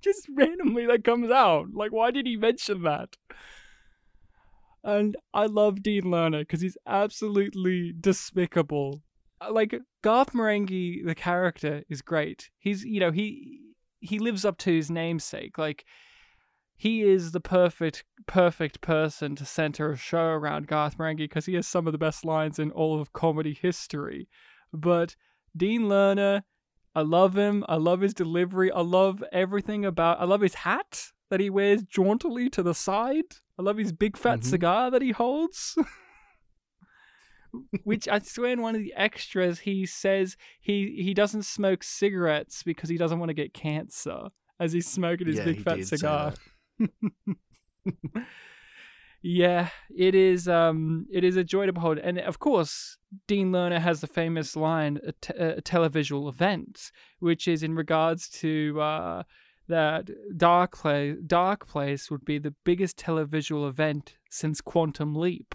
[0.00, 1.68] just randomly that comes out.
[1.72, 3.16] Like, why did he mention that?
[4.84, 9.02] And I love Dean Lerner because he's absolutely despicable.
[9.40, 12.50] Uh, Like Garth Marenghi, the character, is great.
[12.58, 13.60] He's, you know, he
[14.00, 15.58] he lives up to his namesake.
[15.58, 15.84] Like
[16.76, 21.54] he is the perfect perfect person to center a show around Garth Marenghi because he
[21.54, 24.28] has some of the best lines in all of comedy history.
[24.72, 25.16] But
[25.56, 26.42] Dean Lerner,
[26.98, 27.64] I love him.
[27.68, 28.72] I love his delivery.
[28.72, 30.20] I love everything about.
[30.20, 33.36] I love his hat that he wears jauntily to the side.
[33.56, 34.44] I love his big fat Mhm.
[34.44, 35.76] cigar that he holds.
[37.84, 42.62] Which I swear in one of the extras he says he he doesn't smoke cigarettes
[42.62, 44.28] because he doesn't want to get cancer
[44.60, 46.34] as he's smoking his Yeah, big fat cigar.
[49.20, 50.46] Yeah, it is.
[50.46, 54.54] Um, it is a joy to behold, and of course, Dean Learner has the famous
[54.54, 59.22] line, "a, televisual event," which is in regards to uh,
[59.66, 61.16] that Dark Place.
[61.26, 65.54] Dark Place would be the biggest televisual event since Quantum Leap,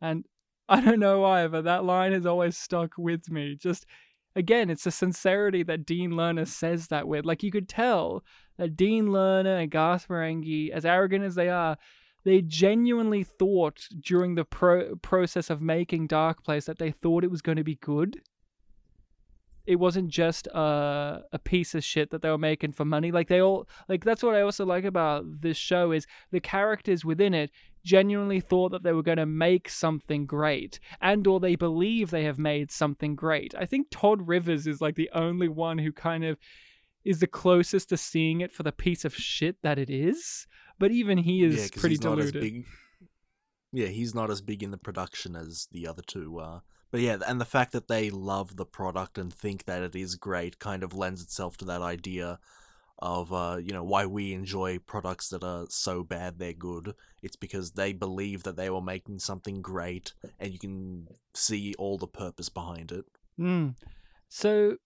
[0.00, 0.24] and
[0.70, 3.54] I don't know why, but that line has always stuck with me.
[3.54, 3.84] Just
[4.34, 7.26] again, it's the sincerity that Dean Learner says that with.
[7.26, 8.24] Like you could tell
[8.56, 11.76] that Dean Learner and Garth Marenghi, as arrogant as they are,
[12.24, 17.30] they genuinely thought during the pro- process of making Dark Place that they thought it
[17.30, 18.20] was going to be good.
[19.66, 23.12] It wasn't just a a piece of shit that they were making for money.
[23.12, 27.04] Like they all like that's what I also like about this show is the characters
[27.04, 27.50] within it
[27.84, 32.24] genuinely thought that they were going to make something great and or they believe they
[32.24, 33.54] have made something great.
[33.58, 36.38] I think Todd Rivers is like the only one who kind of
[37.04, 40.46] is the closest to seeing it for the piece of shit that it is.
[40.78, 42.52] But even he is yeah, pretty he's not as deluded.
[42.54, 42.66] big.
[43.72, 46.62] Yeah, he's not as big in the production as the other two are.
[46.90, 50.14] But yeah, and the fact that they love the product and think that it is
[50.14, 52.38] great kind of lends itself to that idea
[53.00, 56.94] of uh, you know why we enjoy products that are so bad they're good.
[57.22, 61.98] It's because they believe that they were making something great, and you can see all
[61.98, 63.04] the purpose behind it.
[63.38, 63.74] Mm.
[64.28, 64.76] So,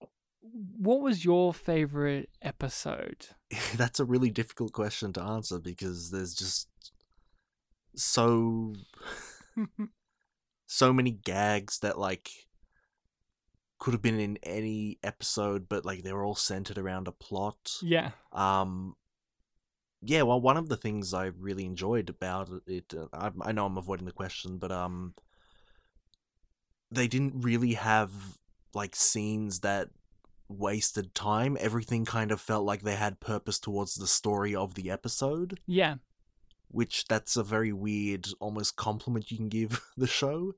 [0.43, 3.29] what was your favorite episode?
[3.77, 6.69] That's a really difficult question to answer because there's just
[7.95, 8.75] so
[10.67, 12.31] so many gags that like
[13.79, 17.73] could have been in any episode but like they were all centered around a plot
[17.83, 18.13] yeah.
[18.33, 18.95] um
[20.01, 23.67] yeah well one of the things i really enjoyed about it uh, I, I know
[23.67, 25.15] i'm avoiding the question but um
[26.91, 28.13] they didn't really have
[28.73, 29.89] like scenes that
[30.59, 34.91] wasted time everything kind of felt like they had purpose towards the story of the
[34.91, 35.97] episode Yeah.
[36.69, 40.55] which that's a very weird almost compliment you can give the show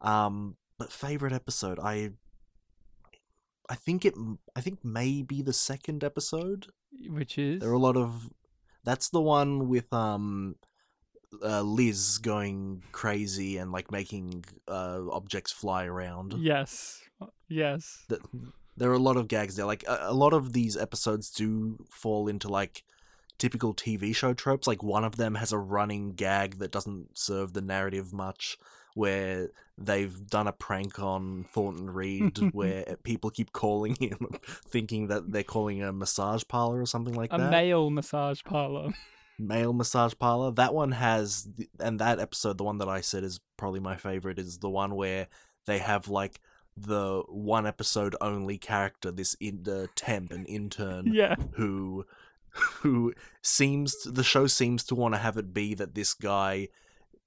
[0.00, 2.10] um but favorite episode i
[3.68, 4.14] i think it
[4.56, 6.66] I think maybe the second episode
[7.08, 8.30] Which is there are a lot of
[8.84, 10.56] that's the one with um
[11.44, 16.32] uh, Liz going crazy and like making uh, objects fly around.
[16.38, 17.02] yes,
[17.48, 18.06] yes.
[18.08, 18.22] Th-
[18.78, 19.66] There are a lot of gags there.
[19.66, 22.84] Like a, a lot of these episodes do fall into like
[23.38, 24.66] typical TV show tropes.
[24.66, 28.58] Like one of them has a running gag that doesn't serve the narrative much,
[28.94, 34.28] where they've done a prank on Thornton Reed, where people keep calling him,
[34.68, 37.48] thinking that they're calling a massage parlor or something like A that.
[37.48, 38.92] A male massage parlor.
[39.38, 40.50] male massage parlor.
[40.50, 41.48] That one has,
[41.80, 44.94] and that episode, the one that I said is probably my favorite, is the one
[44.94, 45.28] where
[45.66, 46.40] they have like
[46.86, 51.34] the one episode only character, this in the temp, an intern, yeah.
[51.52, 52.04] who
[52.50, 53.12] who
[53.42, 56.68] seems to, the show seems to want to have it be that this guy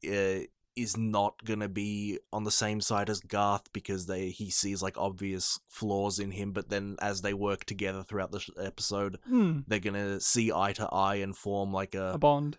[0.08, 0.40] uh,
[0.76, 4.98] is not gonna be on the same side as Garth because they he sees like
[4.98, 9.60] obvious flaws in him, but then as they work together throughout the sh- episode, Hmm.
[9.68, 12.58] they're gonna see eye to eye and form like A a bond.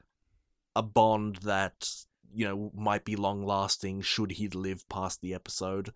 [0.77, 1.89] a bond that
[2.35, 5.93] you know might be long lasting should he live past the episode.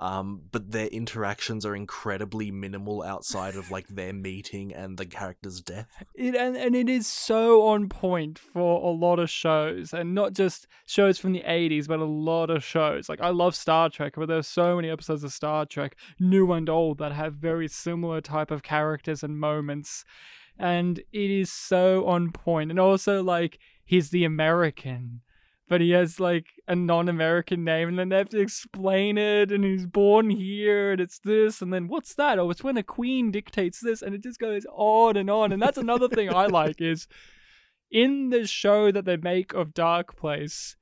[0.00, 5.60] Um, but their interactions are incredibly minimal outside of like their meeting and the character's
[5.60, 5.88] death.
[6.14, 10.32] It and, and it is so on point for a lot of shows, and not
[10.32, 13.10] just shows from the '80s, but a lot of shows.
[13.10, 16.70] Like I love Star Trek, but there's so many episodes of Star Trek, new and
[16.70, 20.06] old, that have very similar type of characters and moments,
[20.58, 22.70] and it is so on point.
[22.70, 25.20] And also, like he's the American,
[25.70, 29.64] but he has like a non-American name, and then they have to explain it, and
[29.64, 32.40] he's born here, and it's this, and then what's that?
[32.40, 35.52] Oh, it's when a queen dictates this, and it just goes on and on.
[35.52, 37.06] And that's another thing I like is
[37.88, 40.74] in the show that they make of Dark Place,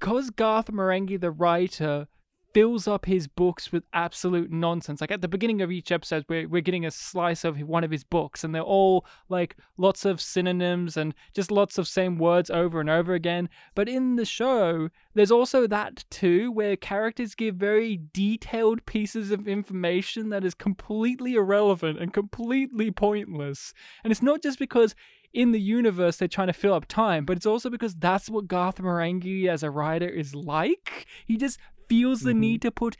[0.00, 2.08] because Garth Marenghi, the writer,
[2.54, 5.00] fills up his books with absolute nonsense.
[5.00, 7.90] Like at the beginning of each episode, we're, we're getting a slice of one of
[7.90, 12.50] his books, and they're all like lots of synonyms and just lots of same words
[12.50, 13.48] over and over again.
[13.74, 19.48] But in the show, there's also that too, where characters give very detailed pieces of
[19.48, 23.74] information that is completely irrelevant and completely pointless.
[24.04, 24.94] And it's not just because
[25.34, 28.46] in the universe they're trying to fill up time, but it's also because that's what
[28.46, 31.06] Garth Marenghi as a writer is like.
[31.26, 31.58] He just
[31.88, 32.38] feels the Mhm.
[32.38, 32.96] need to put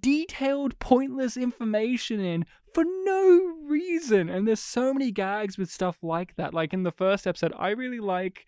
[0.00, 4.28] detailed, pointless information in for no reason.
[4.28, 6.52] And there's so many gags with stuff like that.
[6.52, 8.46] Like in the first episode, I really like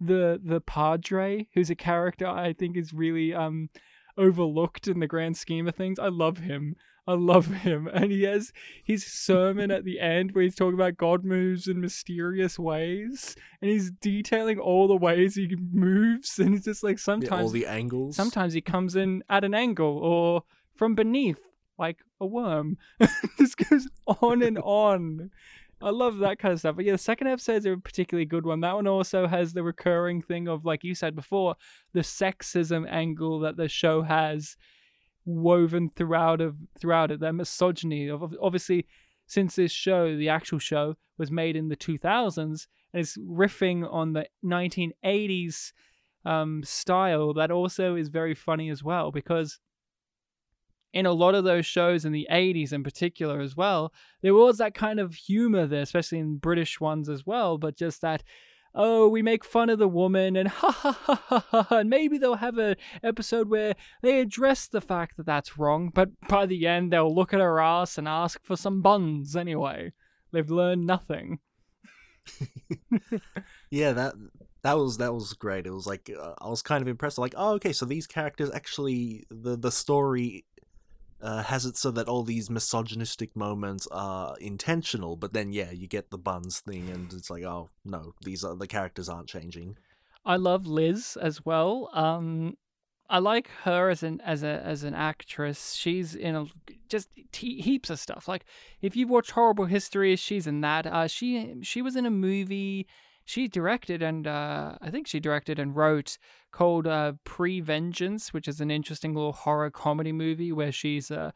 [0.00, 3.70] the the Padre, who's a character I think is really um
[4.16, 5.98] overlooked in the grand scheme of things.
[5.98, 6.76] I love him.
[7.06, 7.88] I love him.
[7.94, 8.52] And he has
[8.82, 13.36] his sermon at the end where he's talking about God moves in mysterious ways.
[13.60, 16.38] And he's detailing all the ways he moves.
[16.38, 18.16] And it's just like Yeah, sometimes all the angles.
[18.16, 20.44] Sometimes he comes in at an angle or
[20.74, 21.40] from beneath,
[21.78, 22.78] like a worm.
[23.38, 25.30] this goes on and on.
[25.82, 26.76] I love that kind of stuff.
[26.76, 28.60] But yeah, the second episode is a particularly good one.
[28.60, 31.56] That one also has the recurring thing of, like you said before,
[31.92, 34.56] the sexism angle that the show has
[35.24, 37.20] woven throughout of throughout it.
[37.20, 38.86] That misogyny obviously
[39.26, 44.12] since this show, the actual show, was made in the 2000s and is riffing on
[44.12, 45.72] the 1980s
[46.24, 49.58] um, style that also is very funny as well because
[50.92, 54.56] in a lot of those shows in the 80s in particular as well there was
[54.58, 58.22] that kind of humor there especially in british ones as well but just that
[58.74, 62.18] oh we make fun of the woman and ha ha ha ha ha and maybe
[62.18, 66.66] they'll have an episode where they address the fact that that's wrong but by the
[66.66, 69.92] end they'll look at her ass and ask for some buns anyway
[70.32, 71.38] they've learned nothing
[73.70, 74.14] yeah, that
[74.62, 75.66] that was that was great.
[75.66, 77.18] It was like uh, I was kind of impressed.
[77.18, 80.44] Like, oh, okay, so these characters actually the the story
[81.20, 85.86] uh, has it so that all these misogynistic moments are intentional, but then yeah, you
[85.86, 89.76] get the buns thing, and it's like, oh no, these are the characters aren't changing.
[90.24, 91.90] I love Liz as well.
[91.92, 92.56] Um,
[93.08, 95.74] I like her as an as a as an actress.
[95.74, 96.46] She's in a,
[96.88, 98.26] just te- heaps of stuff.
[98.26, 98.44] Like
[98.80, 100.86] if you've watched Horrible Histories, she's in that.
[100.86, 102.86] Uh, she she was in a movie.
[103.24, 106.18] She directed and uh, I think she directed and wrote
[106.52, 111.32] called uh, Pre Vengeance, which is an interesting little horror comedy movie where she's a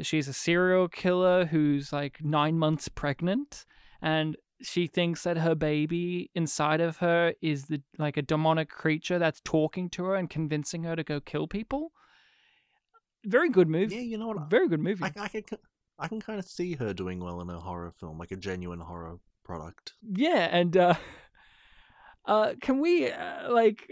[0.00, 3.66] she's a serial killer who's like nine months pregnant
[4.00, 9.18] and she thinks that her baby inside of her is the like a demonic creature
[9.18, 11.92] that's talking to her and convincing her to go kill people.
[13.24, 13.96] Very good movie.
[13.96, 14.48] Yeah, you know what?
[14.48, 15.04] Very good movie.
[15.04, 15.44] I, I can
[15.98, 18.80] I can kind of see her doing well in a horror film, like a genuine
[18.80, 19.18] horror
[19.56, 19.92] product.
[20.02, 20.94] yeah, and uh
[22.26, 23.90] uh can we uh, like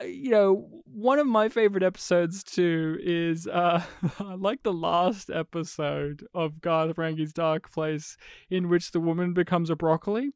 [0.00, 3.82] uh, you know, one of my favorite episodes too is uh
[4.36, 8.16] like the last episode of Garth Marenghi's Dark Place
[8.50, 10.30] in which the woman becomes a broccoli.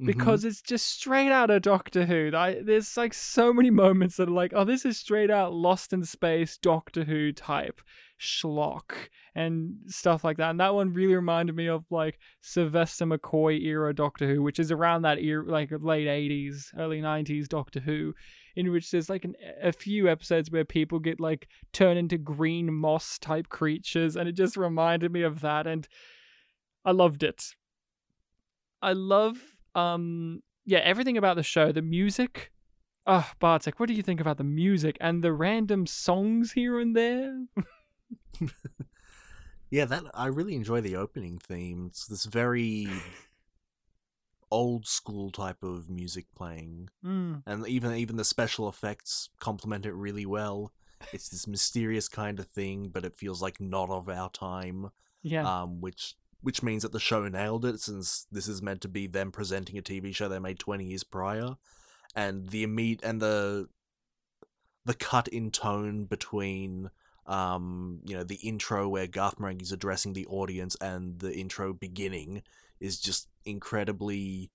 [0.00, 0.06] Mhm.
[0.06, 2.30] because it's just straight out of Doctor Who.
[2.34, 5.92] I, there's like so many moments that are like, oh, this is straight out Lost
[5.92, 7.82] in Space Doctor Who type
[8.20, 8.92] schlock
[9.34, 10.50] and stuff like that.
[10.50, 14.70] And that one really reminded me of like Sylvester McCoy era Doctor Who, which is
[14.70, 18.14] around that era, like late 80s, early 90s Doctor Who,
[18.54, 22.72] in which there's like an, a few episodes where people get like turned into green
[22.72, 24.16] moss type creatures.
[24.16, 25.66] And it just reminded me of that.
[25.66, 25.88] And
[26.84, 27.54] I loved it.
[28.82, 29.38] I love
[29.74, 32.52] um yeah, everything about the show, the music.
[33.06, 36.94] Oh, Bartek, what do you think about the music and the random songs here and
[36.94, 37.46] there?
[39.70, 41.86] Yeah, that I really enjoy the opening theme.
[41.90, 42.88] It's this very
[44.50, 47.42] old school type of music playing, Mm.
[47.46, 50.72] and even even the special effects complement it really well.
[51.12, 54.90] It's this mysterious kind of thing, but it feels like not of our time.
[55.22, 55.46] Yeah.
[55.62, 59.06] Um, which which means that the show nailed it, since this is meant to be
[59.06, 61.56] them presenting a TV show they made twenty years prior,
[62.16, 63.68] and the immediate and the
[64.84, 66.90] the cut in tone between
[67.30, 72.42] um, you know, the intro where Garth Marenghi's addressing the audience and the intro beginning
[72.80, 74.50] is just incredibly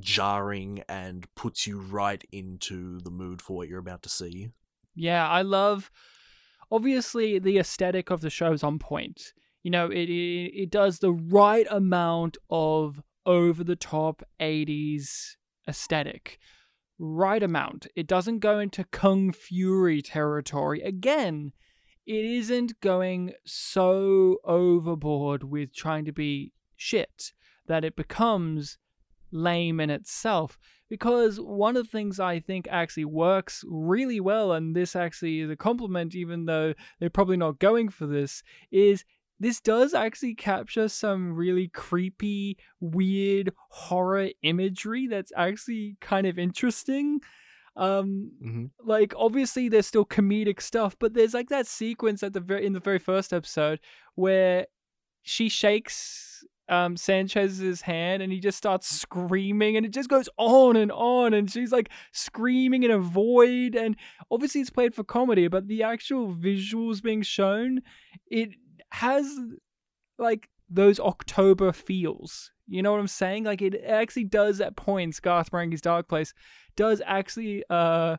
[0.00, 4.48] jarring and puts you right into the mood for what you're about to see.
[4.94, 5.90] Yeah, I love.
[6.72, 9.34] Obviously, the aesthetic of the show is on point.
[9.62, 15.36] You know, it it, it does the right amount of over the top '80s
[15.68, 16.38] aesthetic,
[16.98, 17.88] right amount.
[17.94, 20.80] It doesn't go into Kung Fury territory.
[20.80, 21.52] Again,
[22.06, 27.32] it isn't going so overboard with trying to be shit
[27.66, 28.78] that it becomes
[29.32, 30.58] lame in itself.
[30.88, 35.50] Because one of the things I think actually works really well, and this actually is
[35.50, 39.04] a compliment, even though they're probably not going for this, is
[39.40, 47.20] this does actually capture some really creepy, weird horror imagery that's actually kind of interesting.
[47.76, 52.40] Um, hmm like obviously there's still comedic stuff, but there's like that sequence at the
[52.40, 53.80] very in the very first episode
[54.14, 54.66] where
[55.22, 60.76] she shakes um Sanchez's hand and he just starts screaming and it just goes on
[60.76, 63.96] and on and she's like screaming in a void and
[64.30, 67.82] obviously it's played for comedy, but the actual visuals being shown,
[68.30, 68.50] it
[68.90, 69.26] has
[70.18, 72.52] like those October feels.
[72.66, 73.44] You know what I'm saying?
[73.44, 76.34] Like it actually does at points, Garth Marenghi's Dark Place
[76.76, 78.16] does actually uh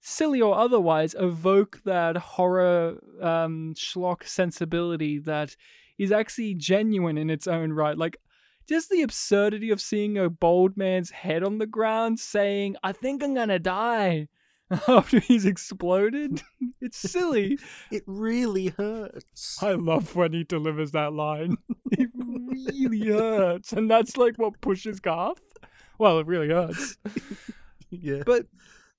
[0.00, 5.56] silly or otherwise evoke that horror um schlock sensibility that
[5.96, 7.96] is actually genuine in its own right.
[7.96, 8.16] Like
[8.68, 13.22] just the absurdity of seeing a bald man's head on the ground saying, I think
[13.22, 14.28] I'm gonna die
[14.88, 16.42] after he's exploded.
[16.80, 17.58] it's silly.
[17.90, 19.62] It really hurts.
[19.62, 21.56] I love when he delivers that line.
[21.92, 23.72] it really hurts.
[23.72, 25.42] And that's like what pushes Garth.
[25.98, 26.96] Well, it really hurts.
[27.90, 28.46] yeah, But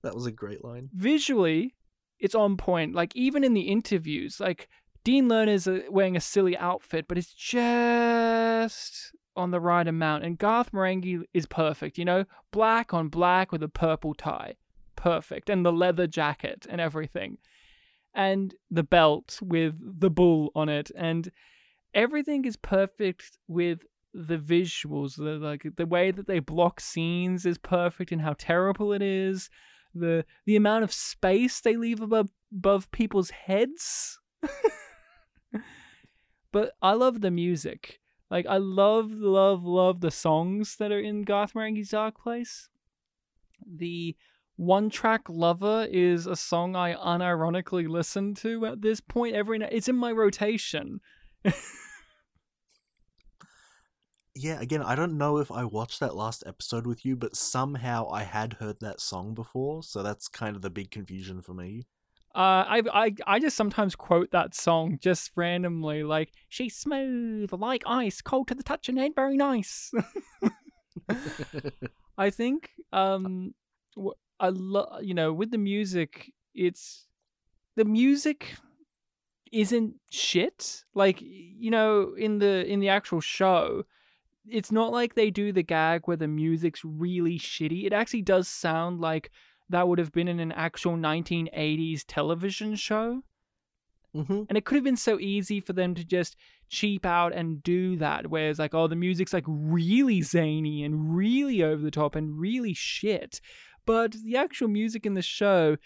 [0.03, 0.89] that was a great line.
[0.93, 1.75] visually,
[2.19, 2.93] it's on point.
[2.95, 4.69] Like even in the interviews, like
[5.03, 10.23] Dean Learner's uh, wearing a silly outfit, but it's just on the right amount.
[10.23, 11.97] And Garth Marenghi is perfect.
[11.97, 14.55] You know, black on black with a purple tie,
[15.05, 17.37] perfect, and the leather jacket and everything,
[18.13, 21.31] and the belt with the bull on it, and
[21.93, 23.83] everything is perfect with
[24.13, 25.17] the visuals.
[25.17, 29.49] The like the way that they block scenes is perfect, and how terrible it is
[29.95, 34.19] the the amount of space they leave above above people's heads.
[36.51, 37.99] but I love the music.
[38.29, 42.69] Like I love, love, love the songs that are in Garth Marenghi's Dark Place.
[43.65, 44.15] The
[44.55, 49.69] one track lover is a song I unironically listen to at this point every night.
[49.71, 50.99] It's in my rotation.
[54.37, 58.09] Yeah, again, I don't know if I watched that last episode with you, but somehow
[58.11, 61.87] I had heard that song before, so that's kind of the big confusion for me.
[62.35, 67.83] Uh, I, I I just sometimes quote that song just randomly, like "She's smooth like
[67.87, 69.93] ice, cold to the touch, and ain't very nice."
[72.17, 73.53] I think um,
[74.39, 77.07] I love you know with the music, it's
[77.75, 78.55] the music
[79.51, 80.83] isn't shit.
[80.93, 83.85] Like you know in the in the actual show,
[84.47, 87.85] it's not like they do the gag where the music's really shitty.
[87.85, 89.31] It actually does sound like
[89.69, 93.23] that would have been in an actual 1980s television show.
[94.13, 96.35] hmm And it could have been so easy for them to just
[96.69, 101.15] cheap out and do that, where it's like, oh, the music's like really zany and
[101.15, 103.41] really over the top and really shit.
[103.85, 105.77] But the actual music in the show,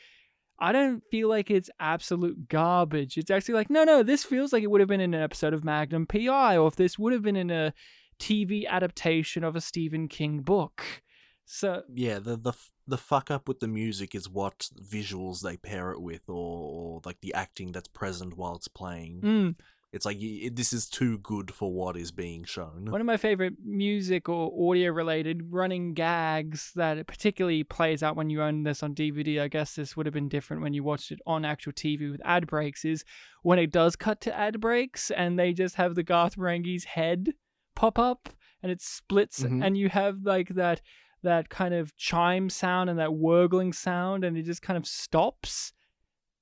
[0.60, 3.18] I don't feel like it's absolute garbage.
[3.18, 5.54] It's actually like, no, no, this feels like it would have been in an episode
[5.54, 7.74] of Magnum PI, or if this would have been in a
[8.20, 11.02] TV adaptation of a Stephen King book.
[11.46, 12.54] So, Yeah, the the
[12.86, 17.02] the fuck up with the music is what visuals they pair it with, or, or
[17.06, 19.22] like the acting that's present while it's playing.
[19.22, 19.56] mm,
[19.92, 22.86] It's like it, this is too good for what is being shown.
[22.92, 28.16] One of my favorite music or audio related running gags that it particularly plays out
[28.16, 29.42] when you own this on DVD.
[29.42, 32.22] I guess this would have been different when you watched it on actual TV with
[32.24, 32.86] ad breaks.
[32.86, 33.04] Is
[33.42, 37.30] when it does cut to ad breaks and they just have the Garth Marenghi's head
[37.76, 38.30] pop up
[38.62, 39.66] and it splits Mhm.
[39.66, 40.82] and you have like that
[41.24, 45.74] that kind of chime sound and that wurgling sound and it just kind of stops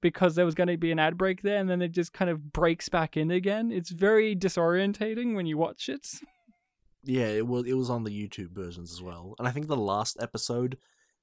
[0.01, 2.29] because there was going to be an ad break there and then it just kind
[2.29, 3.71] of breaks back in again.
[3.71, 6.07] It's very disorientating when you watch it.
[7.03, 9.35] Yeah, it was it was on the YouTube versions as well.
[9.39, 10.77] And I think the last episode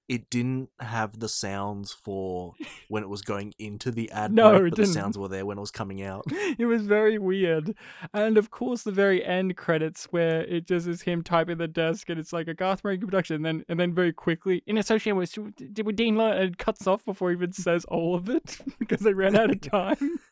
[0.08, 2.52] it didn't have the sounds for
[2.88, 5.46] when it was going into the ad No, break, it but the sounds were there
[5.46, 6.24] when it was coming out.
[6.58, 7.74] it was very weird.
[8.12, 12.10] And of course, the very end credits where it just is him typing the desk
[12.10, 13.36] and it's like a Garth Marenghi production.
[13.36, 17.04] And then, and then very quickly, in association with, with Dean Learner, it cuts off
[17.04, 20.18] before he even says all of it because they ran out of time.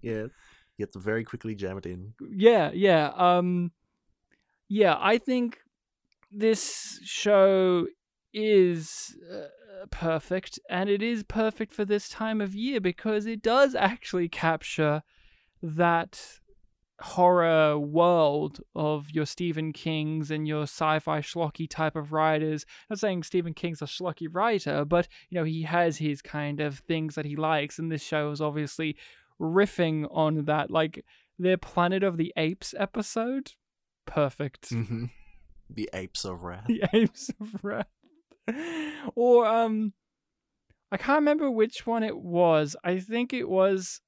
[0.00, 0.28] Yeah.
[0.78, 2.14] You have to very quickly jam it in.
[2.34, 3.12] yeah, yeah.
[3.14, 3.70] Um,
[4.66, 5.58] yeah, I think
[6.32, 7.86] this show
[8.34, 13.74] is uh, perfect, and it is perfect for this time of year because it does
[13.74, 15.02] actually capture
[15.62, 16.40] that
[17.00, 22.64] horror world of your Stephen Kings and your sci-fi schlocky type of writers.
[22.68, 26.60] I'm not saying Stephen King's a schlocky writer, but you know he has his kind
[26.60, 28.96] of things that he likes, and this show is obviously
[29.40, 30.70] riffing on that.
[30.70, 31.04] Like
[31.38, 33.52] their Planet of the Apes episode,
[34.06, 34.70] perfect.
[34.70, 35.06] Mm-hmm.
[35.70, 36.64] The apes of wrath.
[36.68, 37.86] the apes of wrath.
[39.14, 39.92] or um
[40.92, 42.76] I can't remember which one it was.
[42.84, 44.00] I think it was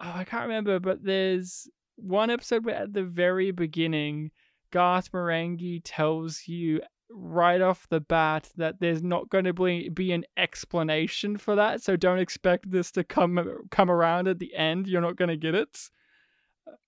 [0.00, 4.30] oh, I can't remember, but there's one episode where at the very beginning
[4.70, 6.80] Garth Marenghi tells you
[7.10, 11.82] right off the bat that there's not going to be, be an explanation for that,
[11.82, 14.88] so don't expect this to come come around at the end.
[14.88, 15.78] You're not going to get it.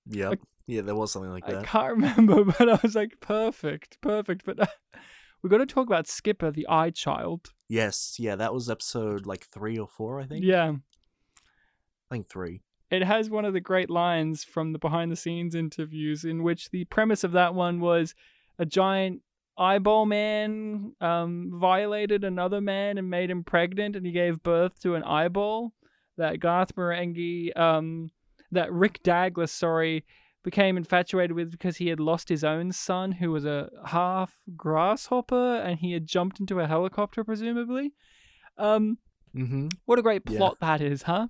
[0.07, 3.21] Yeah, Like- yeah, there was something like that I can't remember, but I was like,
[3.21, 4.45] perfect, perfect.
[4.45, 4.69] But
[5.47, 7.53] we got to talk about Skipper, the eye child.
[7.69, 10.45] Yes, yeah, that was episode like three or four, I think.
[10.45, 12.63] Yeah, I think three.
[12.91, 16.71] it has one of the great lines from the behind the scenes interviews in which
[16.71, 18.13] the premise of that one was
[18.59, 19.23] a giant
[19.57, 24.97] eyeball man um, violated another man and made him pregnant and he gave birth to
[24.97, 25.73] an eyeball
[26.17, 28.11] that Garth Marenghi um,
[28.51, 30.05] that Rick Dagless sorry
[30.47, 35.57] became infatuated with because he had lost his own son who was a half grasshopper
[35.57, 37.93] and he had jumped into a helicopter presumably
[38.57, 38.97] um
[39.35, 39.67] Mm-hmm.
[39.87, 40.39] what a great Yeah.
[40.39, 41.27] plot that is huh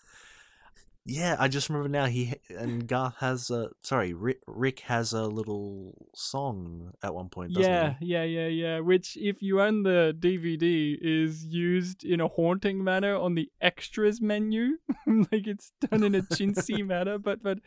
[1.05, 2.07] Yeah, I just remember now.
[2.07, 7.55] He and Garth has a sorry, Rick, Rick has a little song at one point.
[7.55, 8.07] Doesn't yeah, he?
[8.07, 8.79] yeah, yeah, yeah.
[8.79, 14.21] Which, if you own the DVD, is used in a haunting manner on the extras
[14.21, 14.79] menu.
[15.07, 17.59] like it's done in a chintzy manner, but but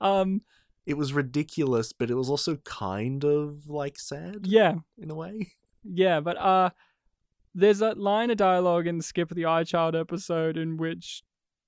[0.00, 0.42] um
[0.84, 5.52] It was ridiculous, but it was also kind of like sad yeah, in a way.
[5.84, 6.18] yeah.
[6.18, 6.70] But uh,
[7.54, 11.22] there's a line of dialogue in the Skip of the Eye Child episode in which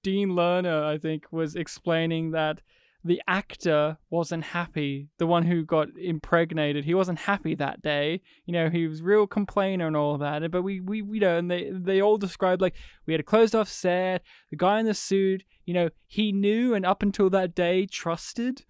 [0.05, 2.61] Dean Learner, I think, was explaining that
[3.03, 5.09] the actor wasn't happy.
[5.19, 8.21] The one who got impregnated, he wasn't happy that day.
[8.47, 10.49] You know, he was real complainer and all that.
[10.51, 12.75] But we, we, we know, and they, they all described like
[13.07, 14.23] we had a closed off set.
[14.51, 18.65] The guy in the suit, you know, he knew and up until that day trusted.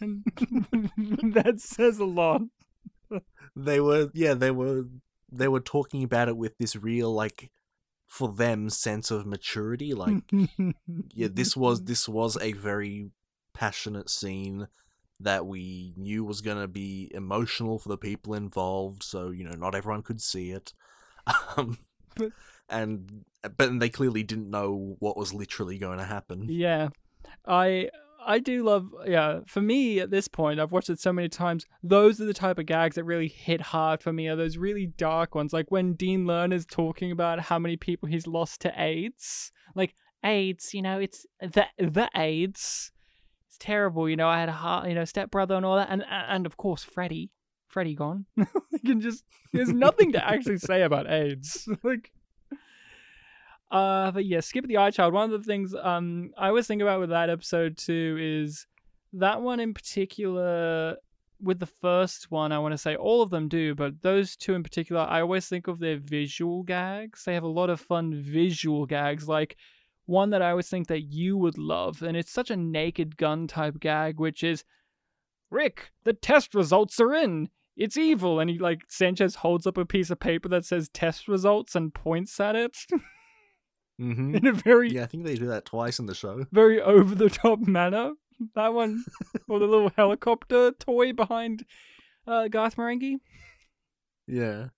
[0.00, 0.24] And
[1.34, 2.42] that says a lot.
[3.54, 4.84] They were, yeah, they were,
[5.30, 7.50] they were talking about it with this real, like,
[8.06, 9.92] for them, sense of maturity.
[9.94, 10.22] Like,
[11.14, 13.10] yeah, this was this was a very
[13.54, 14.68] passionate scene
[15.20, 19.02] that we knew was going to be emotional for the people involved.
[19.02, 20.72] So you know, not everyone could see it,
[21.56, 21.78] um,
[22.16, 22.32] But-
[22.68, 23.24] and
[23.56, 26.46] but they clearly didn't know what was literally going to happen.
[26.48, 26.88] Yeah.
[27.46, 27.90] I
[28.26, 31.64] I do love yeah, for me at this point, I've watched it so many times.
[31.82, 34.28] Those are the type of gags that really hit hard for me.
[34.28, 35.52] Are those really dark ones.
[35.52, 39.52] Like when Dean Learner's talking about how many people he's lost to AIDS.
[39.74, 42.90] Like AIDS, you know, it's the the AIDS.
[43.48, 44.28] It's terrible, you know.
[44.28, 47.30] I had a heart, you know, stepbrother and all that, and and of course Freddie,
[47.68, 48.26] Freddie gone.
[48.36, 51.68] you can just there's nothing to actually say about AIDS.
[51.84, 52.10] like
[53.70, 55.14] uh, but yeah, Skip the Eye Child.
[55.14, 58.66] One of the things um I always think about with that episode too is
[59.14, 60.96] that one in particular.
[61.38, 64.54] With the first one, I want to say all of them do, but those two
[64.54, 67.24] in particular, I always think of their visual gags.
[67.24, 69.58] They have a lot of fun visual gags, like
[70.06, 73.46] one that I always think that you would love, and it's such a naked gun
[73.48, 74.64] type gag, which is
[75.50, 77.50] Rick, the test results are in.
[77.76, 81.28] It's evil, and he like Sanchez holds up a piece of paper that says test
[81.28, 82.78] results and points at it
[84.00, 84.34] Mm-hmm.
[84.36, 86.44] in a very Yeah, I think they do that twice in the show.
[86.52, 88.12] very over the top manner.
[88.54, 89.04] That one,
[89.48, 91.64] or the little helicopter toy behind
[92.26, 93.14] uh, Garth Marenghi.
[94.26, 94.68] Yeah.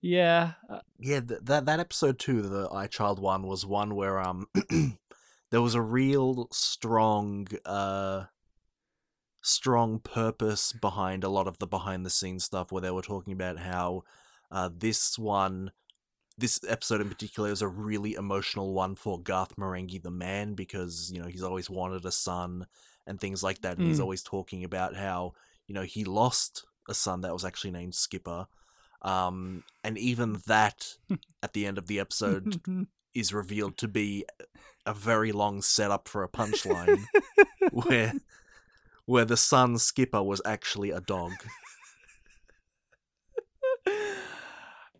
[0.00, 4.48] Yeah, uh, Yeah, th- that that episode too, the iChild one, was one where um
[5.50, 8.24] there was a real strong uh
[9.40, 13.32] strong purpose behind a lot of the behind the scenes stuff where they were talking
[13.32, 14.02] about how
[14.50, 15.70] uh this one
[16.36, 21.10] this episode in particular is a really emotional one for Garth Marenghi the man because
[21.12, 22.66] you know he's always wanted a son
[23.06, 24.02] and things like that and he's Mm.
[24.02, 25.32] always talking about how
[25.66, 28.46] you know he lost a son that was actually named Skipper
[29.02, 30.96] um and even that
[31.42, 32.56] at the end of the episode
[33.14, 34.24] is revealed to be
[34.86, 37.04] a very long setup for a punchline
[37.70, 38.12] where
[39.06, 41.32] where the son skipper was actually a dog.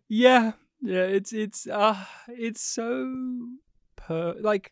[0.07, 0.53] yeah,
[0.85, 1.03] yeah.
[1.03, 3.13] It's it's uh it's so
[3.95, 4.71] per like.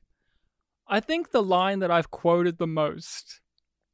[0.86, 3.40] I think the line that I've quoted the most,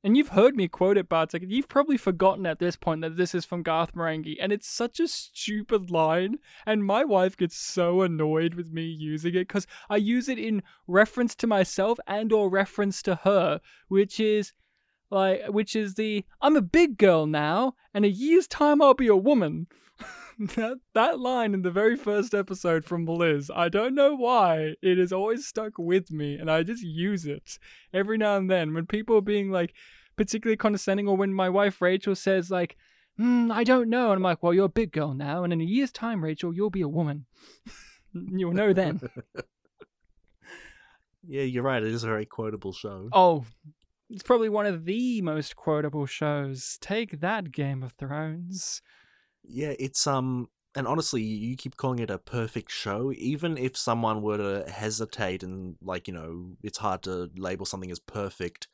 [0.03, 3.35] and you've heard me quote it, Bartek, you've probably forgotten at this point that this
[3.35, 8.01] is from Garth Marenghi, and it's such a stupid line, and my wife gets so
[8.01, 12.49] annoyed with me using it because I use it in reference to myself and or
[12.49, 14.53] reference to her, which is
[15.11, 19.07] like, which is the I'm a big girl now, and a year's time I'll be
[19.07, 19.67] a woman.
[20.55, 24.97] that that line in the very first episode from Liz, I don't know why it
[24.97, 27.59] has always stuck with me, and I just use it
[27.93, 29.73] every now and then when people are being like,
[30.15, 32.77] particularly condescending, or when my wife Rachel says like,
[33.19, 35.59] mm, "I don't know," and I'm like, "Well, you're a big girl now, and in
[35.59, 37.25] a year's time, Rachel, you'll be a woman.
[38.13, 39.01] you'll know then."
[41.27, 41.83] yeah, you're right.
[41.83, 43.09] It is a very quotable show.
[43.11, 43.43] oh,
[44.09, 46.77] it's probably one of the most quotable shows.
[46.79, 48.81] Take that, Game of Thrones.
[49.43, 53.11] Yeah, it's um and honestly, you keep calling it a perfect show.
[53.17, 57.91] Even if someone were to hesitate and like, you know, it's hard to label something
[57.91, 58.67] as perfect,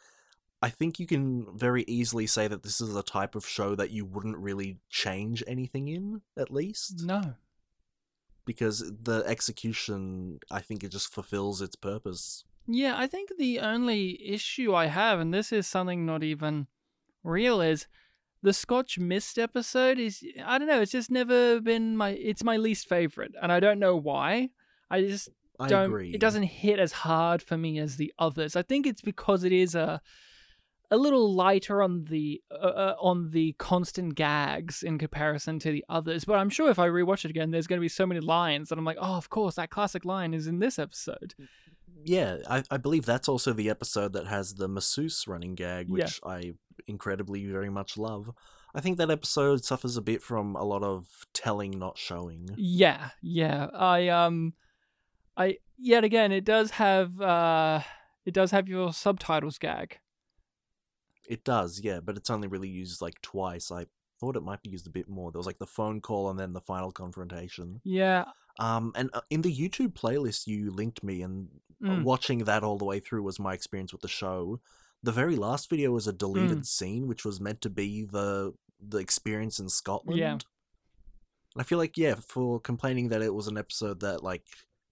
[0.61, 3.91] I think you can very easily say that this is a type of show that
[3.91, 7.03] you wouldn't really change anything in, at least.
[7.05, 7.35] No.
[8.45, 12.43] Because the execution, I think it just fulfills its purpose.
[12.67, 16.67] Yeah, I think the only issue I have, and this is something not even
[17.23, 17.87] real, is
[18.45, 22.57] the Scotch Mist episode is I don't know, it's just never been my it's my
[22.57, 24.49] least favorite, and I don't know why.
[24.89, 25.29] I just
[25.59, 26.11] I don't agree.
[26.13, 28.55] it doesn't hit as hard for me as the others.
[28.55, 29.99] I think it's because it is a
[30.91, 35.83] a little lighter on the uh, uh, on the constant gags in comparison to the
[35.89, 36.23] others.
[36.23, 38.69] But I'm sure if I rewatch it again, there's going to be so many lines
[38.69, 41.33] that I'm like, oh, of course, that classic line is in this episode.
[42.05, 45.93] Yeah, I, I believe that's also the episode that has the masseuse running gag, Yeah.
[46.05, 46.53] which I
[46.87, 48.29] incredibly very much love.
[48.73, 52.49] I think that episode suffers a bit from a lot of telling, not showing.
[52.57, 53.67] Yeah, yeah.
[53.73, 54.53] I um
[55.37, 57.81] I yet again it does have uh
[58.25, 59.99] it does have your subtitles gag.
[61.27, 63.71] It does, yeah, but it's only really used like twice.
[63.71, 63.85] I
[64.19, 65.31] thought it might be used a bit more.
[65.31, 67.81] There was like the phone call and then the final confrontation.
[67.83, 68.25] Yeah.
[68.59, 71.49] Um, and uh, in the YouTube playlist you linked me, and
[71.83, 72.03] uh, Mm.
[72.03, 74.61] watching that all the way through was my experience with the show.
[75.03, 76.65] The very last video was a deleted Mm.
[76.65, 80.19] scene, which was meant to be the the experience in Scotland.
[80.19, 80.37] Yeah.
[81.57, 84.43] I feel like yeah, for complaining that it was an episode that like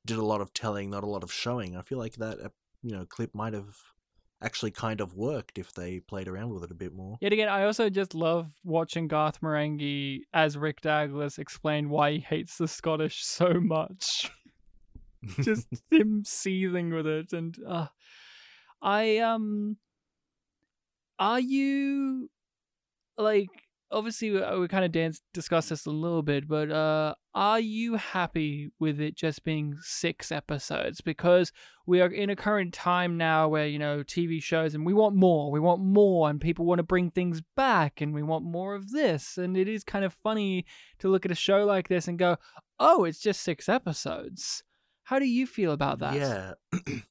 [0.06, 1.76] did a lot of telling, not a lot of showing.
[1.78, 2.52] I feel like that
[2.82, 3.76] you know clip might have
[4.44, 7.18] actually kind of worked if they played around with it a bit more.
[7.22, 12.20] Yet again, I also just love watching Garth Marenghi as Rick Dagless explain why he
[12.20, 14.30] hates the Scottish so much.
[15.42, 17.88] just him seething with it and uh
[18.82, 19.78] I um
[21.18, 22.30] are you
[23.18, 23.50] like
[23.94, 27.96] obviously we, we kind of dance discussed this a little bit but uh are you
[27.96, 31.52] happy with it just being six episodes because
[31.86, 35.16] we are in a current time now where you know TV shows and we want
[35.16, 38.76] more we want more and people want to bring things back and we want more
[38.76, 40.66] of this and it is kind of funny
[41.00, 42.38] to look at a show like this and go
[42.80, 44.64] oh it's just six episodes
[45.04, 46.16] how do you feel about that?
[46.16, 46.54] Yeah.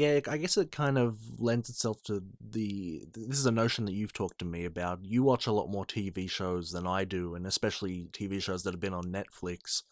[0.00, 3.04] yeah, I guess it kind of lends itself to the.
[3.12, 5.04] This is a notion that you've talked to me about.
[5.04, 8.72] You watch a lot more TV shows than I do, and especially TV shows that
[8.72, 9.82] have been on Netflix.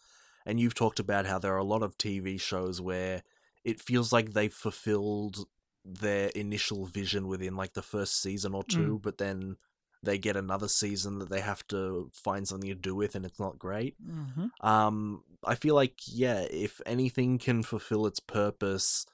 [0.47, 3.23] And you've talked about how there are a lot of TV shows where
[3.65, 5.47] it feels like they've fulfilled
[5.85, 9.57] their initial vision within like the first season or two, but then
[10.03, 13.41] they get another season that they have to find something to do with, and it's
[13.41, 13.97] not great.
[14.03, 19.05] hmm Um, I feel like yeah, if anything can fulfill its purpose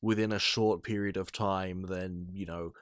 [0.00, 2.72] within a short period of time, then you know,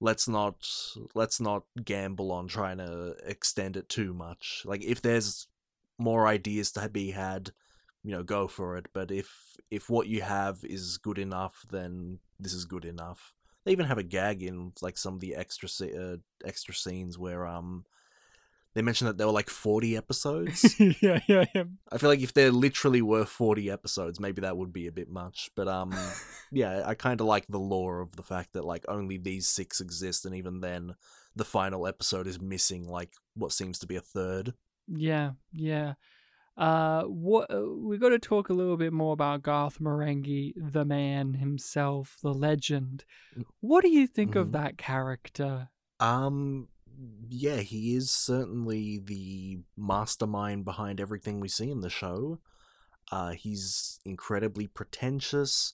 [0.00, 0.68] let's not
[1.14, 4.62] let's not gamble on trying to extend it too much.
[4.64, 5.46] Like if there's
[5.98, 7.52] more ideas to be had,
[8.02, 8.86] you know, go for it.
[8.92, 13.34] But if if what you have is good enough, then this is good enough.
[13.64, 17.46] They even have a gag in like some of the extra uh, extra scenes where
[17.46, 17.84] um
[18.76, 20.78] they mentioned that there were like 40 episodes.
[21.00, 21.64] yeah, yeah, yeah.
[21.90, 25.08] I feel like if there literally were 40 episodes, maybe that would be a bit
[25.08, 25.50] much.
[25.56, 25.94] But um
[26.52, 29.80] yeah, I kind of like the lore of the fact that like only these 6
[29.80, 30.94] exist and even then
[31.34, 34.52] the final episode is missing like what seems to be a third.
[34.86, 35.94] Yeah, yeah.
[36.56, 40.84] Uh, what uh, we got to talk a little bit more about Garth Marenghi, the
[40.86, 43.04] man himself, the legend.
[43.60, 44.52] What do you think of Mhm.
[44.52, 45.68] that character?
[46.00, 46.68] Um
[47.28, 52.38] yeah, he is certainly the mastermind behind everything we see in the show.
[53.10, 55.72] Uh he's incredibly pretentious.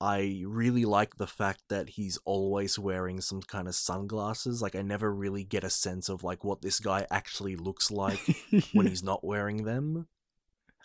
[0.00, 4.62] I really like the fact that he's always wearing some kind of sunglasses.
[4.62, 8.20] Like I never really get a sense of like what this guy actually looks like
[8.72, 10.06] when he's not wearing them.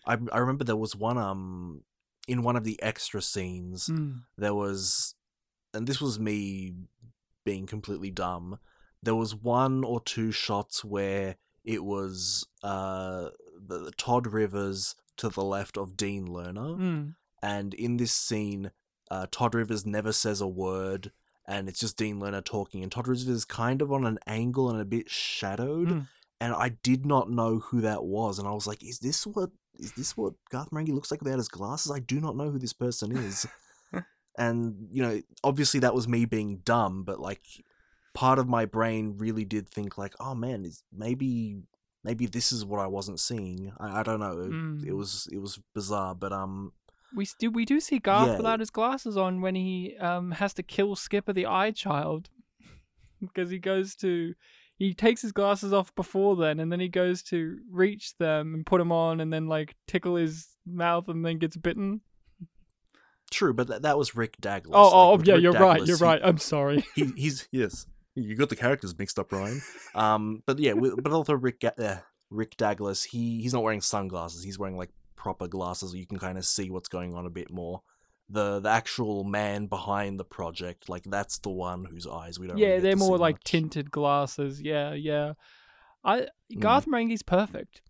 [0.06, 1.84] I I remember there was one um
[2.28, 5.16] in one of the extra scenes Mm, there was
[5.74, 6.74] and this was me
[7.46, 8.60] being completely dumb
[9.04, 13.30] there was one or two shots where it was uh
[13.68, 16.76] the, the Todd Rivers to the left of Dean Learner.
[16.76, 17.16] Mm.
[17.42, 18.72] and in this scene
[19.12, 21.12] uh Todd Rivers never says a word
[21.48, 22.84] and it's just Dean Learner talking.
[22.84, 26.08] And Todd Rivers is kind of on an angle and a bit shadowed Mm.
[26.42, 28.40] and I did not know who that was.
[28.40, 31.38] And I was like is this what is this what Garth Marenghi looks like without
[31.38, 31.92] his glasses?
[31.92, 33.46] I do not know who this person is.
[34.36, 37.44] And you know obviously that was me being dumb but like
[38.14, 41.62] part of my brain really did think like, oh man, is maybe
[42.04, 43.72] maybe this is what I wasn't seeing.
[43.80, 44.40] I, I don't know.
[44.40, 44.92] It, it Mm.
[44.94, 46.74] was it was bizarre, but um,
[47.16, 48.38] We do we do see Garth Yeah.
[48.38, 52.30] without his glasses on when he um has to kill Skipper the Eye Child
[53.22, 54.34] because he goes to
[54.76, 58.66] he takes his glasses off before then and then he goes to reach them and
[58.66, 62.02] put them on and then like tickle his mouth and then gets bitten.
[63.32, 64.72] true, but that, that was Rick Dagless.
[64.74, 65.86] Oh, Like, oh yeah, Rick you're right.
[65.86, 66.22] You're he- right.
[66.24, 66.86] I'm sorry.
[66.96, 67.86] he, he's yes.
[68.16, 69.62] You got the characters mixed up, Ryan.
[69.96, 71.96] Um, but yeah, with, but also Rick uh,
[72.30, 73.06] Rick Dagless.
[73.10, 74.44] He he's not wearing sunglasses.
[74.44, 75.92] He's wearing like proper glasses.
[75.92, 77.82] So you can kind of see what's going on a bit more.
[78.30, 82.58] The the actual man behind the project, like that's the one whose eyes we don't.
[82.58, 83.44] yeah, get they're more like much.
[83.44, 84.62] tinted glasses.
[84.62, 85.34] Yeah, yeah.
[86.04, 86.60] I Mm.
[86.60, 87.82] Garth Marenghi's perfect.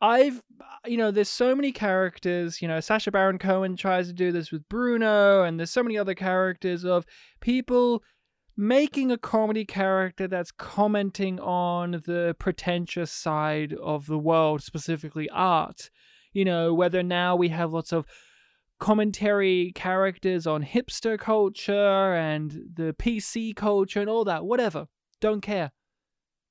[0.00, 0.42] I've
[0.86, 2.60] you know, there's so many characters.
[2.62, 5.96] You know, Sacha Baron Cohen tries to do this with Bruno, and there's so many
[5.98, 7.04] other characters of
[7.40, 8.02] people
[8.60, 15.90] making a comedy character that's commenting on the pretentious side of the world, specifically art.
[16.32, 18.04] You know, whether now we have lots of
[18.80, 24.88] commentary characters on hipster culture and the PC culture and all that, whatever.
[25.20, 25.70] Don't care.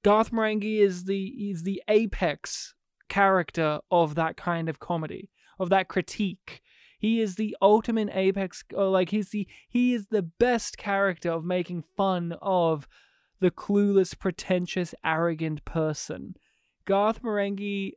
[0.03, 2.74] Garth Marenghi is the is the apex
[3.10, 5.30] character of that kind of comedy,
[5.60, 6.62] of that critique.
[6.98, 11.45] He is the ultimate apex or like he's the he is the best character of
[11.45, 12.88] making fun of
[13.39, 16.36] the clueless, pretentious, arrogant person.
[16.86, 17.91] Garth Marenghi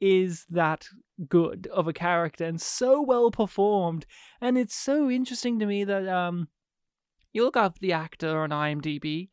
[0.00, 0.86] is that
[1.28, 4.06] good of a character and so well performed.
[4.40, 6.48] And it's so interesting to me that um
[7.32, 9.28] you look up the actor on IMDb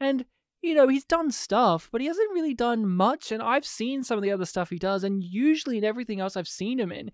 [0.00, 0.24] and
[0.64, 3.30] you know, he's done stuff, but he hasn't really done much.
[3.30, 6.38] And I've seen some of the other stuff he does, and usually in everything else
[6.38, 7.10] I've seen him in,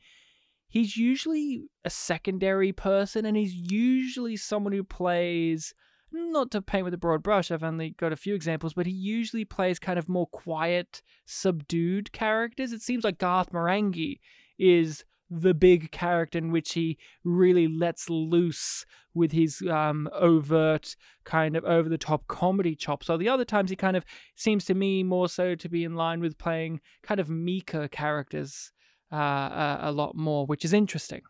[0.71, 5.75] he's usually a secondary person, and he's usually someone who plays,
[6.13, 8.93] not to paint with a broad brush, I've only got a few examples, but he
[8.93, 12.73] usually plays kind of more quiet, subdued characters.
[12.73, 14.21] It seems like Garth Marenghi
[14.59, 21.57] is the big character in which he really lets loose with his um, overt kind
[21.57, 23.07] of over the top comedy chops.
[23.07, 24.05] So the other times he kind of
[24.35, 28.73] seems to me more so to be in line with playing kind of meeker characters
[29.13, 31.23] uh, a, a lot more, which is interesting.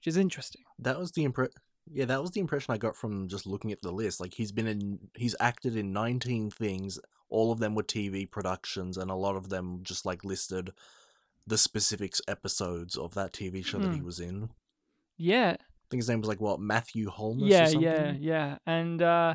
[0.00, 0.62] Which is interesting.
[0.78, 1.48] That was the impre-
[1.90, 4.20] Yeah, that was the impression I got from just looking at the list.
[4.20, 6.98] Like he's been in, he's acted in 19 things.
[7.30, 10.70] All of them were TV productions, and a lot of them just like listed
[11.46, 14.04] the specifics episodes of that TV show that he Hmm.
[14.06, 14.50] was in.
[15.16, 15.56] Yeah.
[15.58, 17.48] I think his name was like what Matthew Holness.
[17.48, 17.82] yeah, or something?
[17.82, 19.34] yeah, yeah, and uh,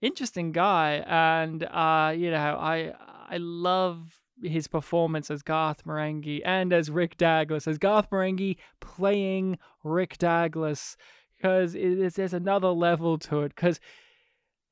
[0.00, 2.92] interesting guy, and uh, you know, I
[3.28, 9.58] I love his performance as Garth Marenghi and as Rick Dagless, as Garth Marenghi playing
[9.84, 10.96] Rick Dagless,
[11.36, 13.80] because it is there's another level to it, because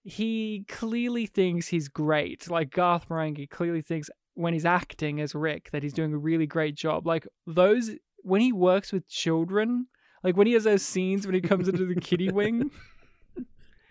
[0.02, 2.50] he clearly thinks he's great.
[2.50, 6.46] Like Garth Marenghi clearly thinks when he's acting as Rick that he's doing a really
[6.46, 7.06] great job.
[7.06, 7.90] Like those
[8.22, 9.86] when he works with children,
[10.22, 12.70] like when he has those scenes when he comes into the kiddie wing,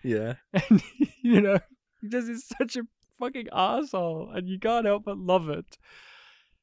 [0.02, 0.34] Yeah.
[0.52, 0.82] and
[1.22, 1.58] you know,
[2.00, 2.82] he does such a
[3.18, 5.78] fucking asshole, and you can't help but love it.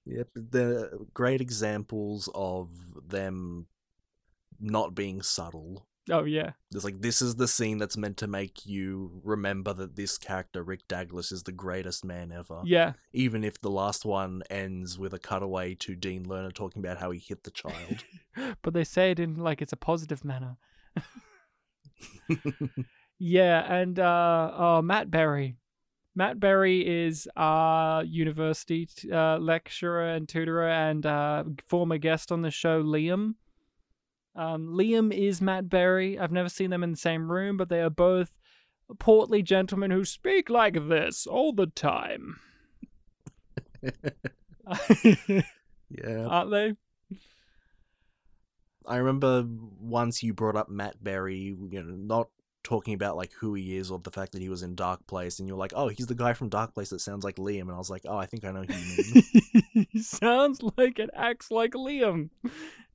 [0.05, 0.27] Yep.
[0.35, 2.69] They're great examples of
[3.07, 3.67] them
[4.59, 5.85] not being subtle.
[6.11, 9.95] Oh yeah, It's like this is the scene that's meant to make you remember that
[9.95, 12.61] this character, Rick Dagless, is the greatest man ever.
[12.63, 16.99] yeah, Even if the last one ends with a cutaway to Dean Learner talking about
[16.99, 18.03] how he hit the child.
[18.61, 20.57] but they say it in like it's a positive manner.
[23.17, 25.55] Yeah, and uh, oh, Matt Berry.
[26.15, 32.41] Matt Berry is our university t- uh, lecturer and tutorer and uh, former guest on
[32.41, 33.35] the show, Liam.
[34.35, 36.17] Um, Liam is Matt Berry.
[36.17, 38.37] I've never seen them in the same room, but they are both
[38.97, 42.39] portly gentlemen who speak like this all the time.
[45.03, 46.27] yeah.
[46.27, 46.73] Aren't they?
[48.87, 49.45] I remember
[49.79, 52.29] once you brought up Matt Berry, you know, not
[52.65, 55.39] talking about like who he is or the fact that he was in Dark Place,
[55.39, 57.71] and you're like, oh, he's the guy from Dark Place that sounds like Liam, and
[57.71, 59.23] I was like, oh, I think I know who you
[59.73, 59.87] mean.
[59.91, 62.29] he sounds like and acts like Liam.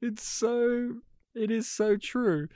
[0.03, 0.97] It's so
[1.35, 2.49] it is so true.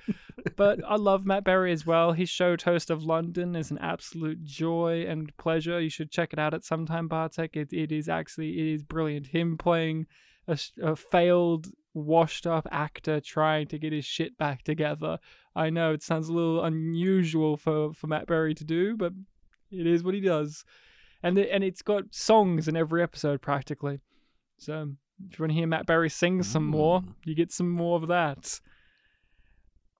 [0.57, 2.13] but I love Matt Berry as well.
[2.13, 5.81] His show Toast of London is an absolute joy and pleasure.
[5.81, 7.57] You should check it out at some time, Bartek.
[7.57, 9.29] It it is actually it is brilliant.
[9.29, 10.07] Him playing
[10.47, 15.19] a failed washed up actor trying to get his shit back together.
[15.57, 19.13] I know it sounds a little unusual for, for Matt Berry to do, but
[19.71, 20.65] it is what he does
[21.23, 24.01] and the, and it's got songs in every episode practically.
[24.59, 24.91] So
[25.31, 27.15] if you want to hear Matt Berry sing some more, Mm.
[27.25, 28.61] you get some more of that.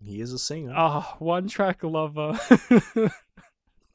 [0.03, 0.73] he is a singer.
[0.77, 2.39] Ah, one track lover.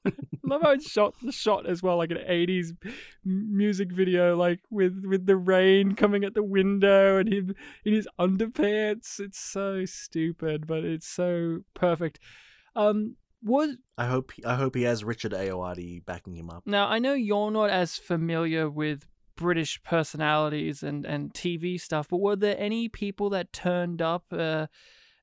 [0.43, 2.75] love how it's shot shot as well, like an '80s
[3.23, 8.07] music video, like with with the rain coming at the window and him in his
[8.19, 9.19] underpants.
[9.19, 12.19] It's so stupid, but it's so perfect.
[12.75, 16.63] Um, was I hope I hope he has Richard Ayoade backing him up.
[16.65, 22.17] now I know you're not as familiar with British personalities and and TV stuff, but
[22.17, 24.67] were there any people that turned up uh,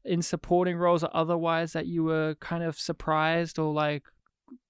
[0.05, 4.05] in supporting roles or otherwise that you were kind of surprised or like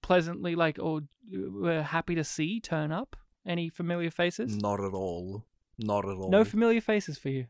[0.01, 1.01] pleasantly like or
[1.31, 3.15] were happy to see turn up?
[3.45, 4.57] Any familiar faces?
[4.57, 5.45] Not at all.
[5.77, 6.29] Not at all.
[6.29, 7.45] No familiar faces for you.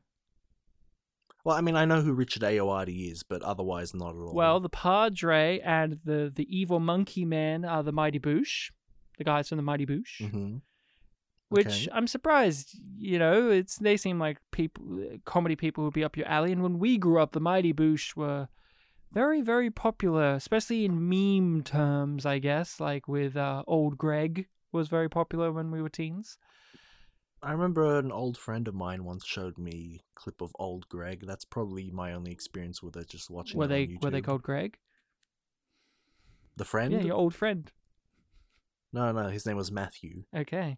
[1.43, 4.33] well, I mean, I know who Richard Ayoade is, but otherwise, not at all.
[4.35, 8.69] Well, the Padre and the the evil monkey man are the Mighty Boosh,
[9.17, 10.29] the guys from the Mighty Boosh.
[10.29, 10.57] hmm
[11.49, 11.87] which Okay.
[11.93, 12.77] I'm surprised.
[12.97, 14.83] You know, it's they seem like people,
[15.23, 16.51] comedy people would be up your alley.
[16.51, 18.49] And when we grew up, the Mighty Boosh were
[19.11, 22.79] very, very popular, especially in meme terms, I guess.
[22.79, 26.37] Like with uh, Old Greg was very popular when we were teens.
[27.41, 31.23] I remember an old friend of mine once showed me a clip of old Greg.
[31.25, 33.59] That's probably my only experience with it, just watching.
[33.59, 34.77] Were they were they called Greg?
[36.57, 36.91] the friend?
[36.91, 37.71] Yeah, your old friend.
[38.91, 40.23] No, no, his name was Matthew.
[40.35, 40.77] Okay.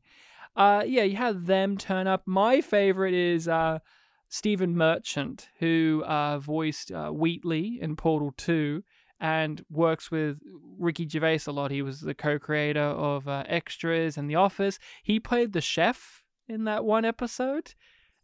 [0.55, 2.23] Uh, yeah, you had them turn up.
[2.25, 3.79] My favorite is uh,
[4.29, 8.83] Stephen Merchant, who uh, voiced uh, Wheatley in Portal 2
[9.19, 10.39] and works with
[10.77, 11.71] Ricky Gervais a lot.
[11.71, 14.79] He was the co creator of uh, Extras and The Office.
[15.03, 17.73] He played the chef in that one episode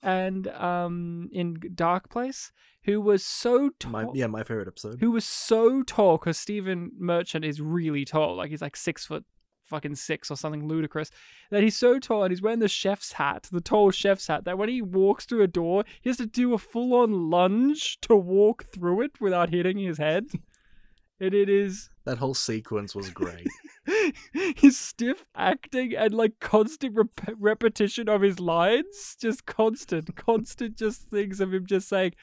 [0.01, 2.51] and um, in Dark Place,
[2.84, 4.99] who was so My tall yeah, my favorite episode.
[4.99, 8.36] who was so tall because Stephen Merchant is really tall.
[8.36, 9.26] Like he's like six foot
[9.66, 11.11] fucking six or something ludicrous.
[11.51, 14.57] That he's so tall and he's wearing the chef's hat, the tall chef's hat, that
[14.57, 18.16] when he walks through a door, he has to do a full on lunge to
[18.16, 20.28] walk through it without hitting his head.
[21.20, 23.47] and it is That whole sequence was great.
[24.34, 31.03] his stiff acting and like constant rep- repetition of his lines, just constant, constant, just
[31.03, 32.13] things of him just saying,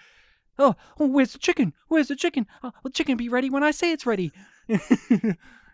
[0.58, 1.72] "Oh, oh where's the chicken?
[1.88, 2.46] Where's the chicken?
[2.62, 4.32] Oh, well, chicken be ready when I say it's ready."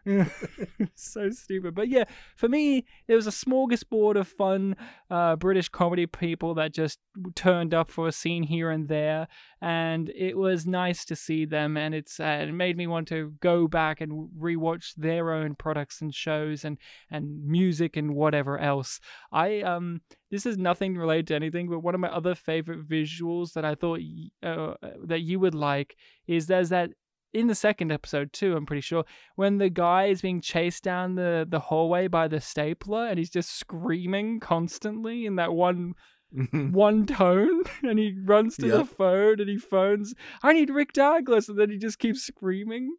[0.95, 2.05] so stupid, but yeah,
[2.37, 4.77] for me, it was a smorgasbord of fun
[5.11, 6.99] uh, British comedy people that just
[7.35, 9.29] turned up for a scene here and there,
[9.61, 13.35] and it was nice to see them and it's uh, it made me want to
[13.41, 16.79] go back and rewatch their own products and shows and
[17.11, 19.01] and music and whatever else.
[19.33, 23.53] I um this is nothing related to anything but one of my other favorite visuals
[23.55, 24.01] that i thought
[24.43, 24.75] uh,
[25.05, 25.97] that you would like
[26.27, 26.91] is there's that
[27.35, 29.05] in the second episode too i'm pretty sure
[29.37, 33.31] when the guy is being chased down the the hallway by the stapler and he's
[33.31, 35.95] just screaming constantly in that one
[36.53, 41.49] one tone and he runs to the phone and he phones i need rick dagless
[41.49, 42.95] and then he just keeps screaming.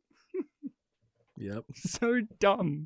[1.40, 1.64] Yep.
[1.76, 2.86] so dumb.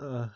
[0.00, 0.28] Uh,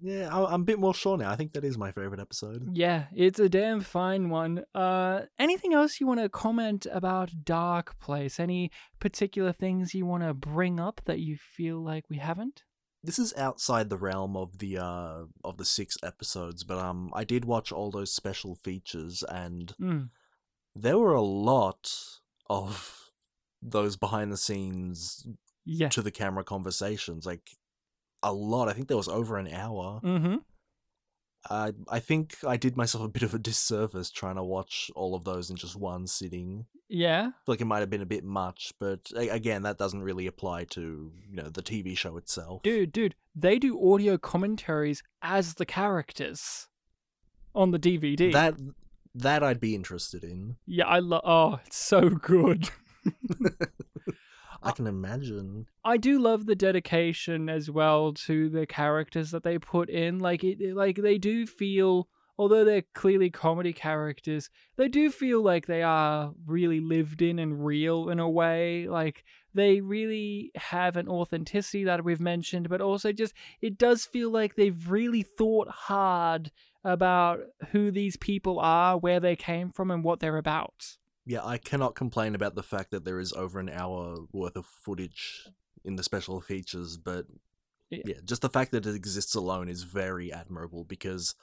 [0.00, 1.30] yeah, I'm a bit more sure now.
[1.30, 2.68] I think that is my favorite episode.
[2.72, 7.98] yeah it's a damn fine one uh anything else you want to comment about dark
[8.00, 8.70] place any
[9.00, 12.62] particular things you want to bring up that you feel like we haven't
[13.02, 17.24] This is outside the realm of the uh of the six episodes, but um, I
[17.24, 20.08] did watch all those special features, and mm.
[20.74, 21.20] there were a
[21.52, 21.92] lot
[22.48, 23.10] of
[23.62, 25.26] those behind the scenes
[25.66, 27.26] yeah to the camera conversations.
[27.26, 27.50] Like
[28.24, 28.68] a lot.
[28.68, 30.00] I think there was over an hour.
[30.02, 30.36] mm-hmm
[31.50, 35.14] I I think I did myself a bit of a disservice trying to watch all
[35.14, 36.64] of those in just one sitting.
[36.88, 40.64] yeah like it might have been a bit much, but again, that doesn't really apply
[40.70, 42.62] to you know the TV show itself.
[42.62, 46.68] dude dude they do audio commentaries as the characters
[47.54, 48.54] on the dvd that
[49.14, 50.56] that I'd be interested in.
[50.66, 52.70] yeah i love oh it's so good
[54.64, 55.66] I can imagine.
[55.84, 60.18] I do love the dedication as well to the characters that they put in.
[60.18, 62.08] Like it, like they do feel,
[62.38, 67.64] although they're clearly comedy characters, they do feel like they are really lived in and
[67.64, 68.88] real in a way.
[68.88, 74.30] Like they really have an authenticity that we've mentioned, but also just it does feel
[74.30, 76.50] like they've really thought hard
[76.84, 77.40] about
[77.70, 80.96] who these people are, where they came from, and what they're about.
[81.26, 84.66] Yeah, I cannot complain about the fact that there is over an hour worth of
[84.66, 85.44] footage
[85.84, 87.26] in the special features, but
[87.90, 88.02] Yeah.
[88.06, 91.34] yeah, just the fact that it exists alone is very admirable because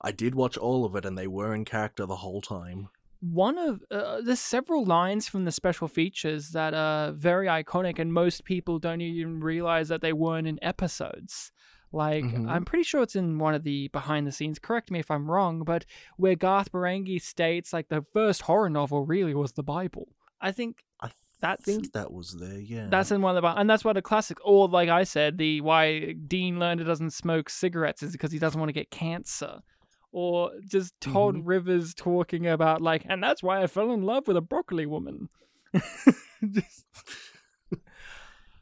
[0.00, 2.88] I did watch all of it and they were in character the whole time.
[3.20, 8.12] one of uh, there's several lines from the special features that are very iconic and
[8.12, 11.50] most people don't even realize that they weren't in episodes
[11.96, 12.48] like Mhm.
[12.48, 15.30] i'm pretty sure it's in one of the behind the scenes correct me if i'm
[15.30, 15.84] wrong but
[16.16, 20.06] where garth marenghi states like the first horror novel really was the bible
[20.40, 22.58] i think I That's think that was there.
[22.58, 22.86] Yeah.
[22.88, 25.60] that's in one of the and that's why the classic or like I said, the
[25.60, 29.60] why Dean Learner doesn't smoke cigarettes is because he doesn't want to get cancer.
[30.12, 31.42] Or just Todd Mhm.
[31.44, 35.28] Rivers talking about like, and that's why I fell in love with a broccoli woman.
[36.56, 36.86] Just-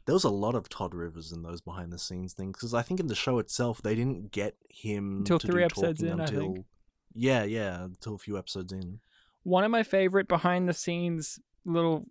[0.05, 2.81] there was a lot of Todd Rivers in those behind the scenes things because I
[2.81, 6.39] think in the show itself they didn't get him Until three episodes in, I Until,
[6.53, 6.65] think.
[7.13, 8.99] Yeah, yeah, until a few episodes in.
[9.43, 12.05] one of my favorite behind the scenes little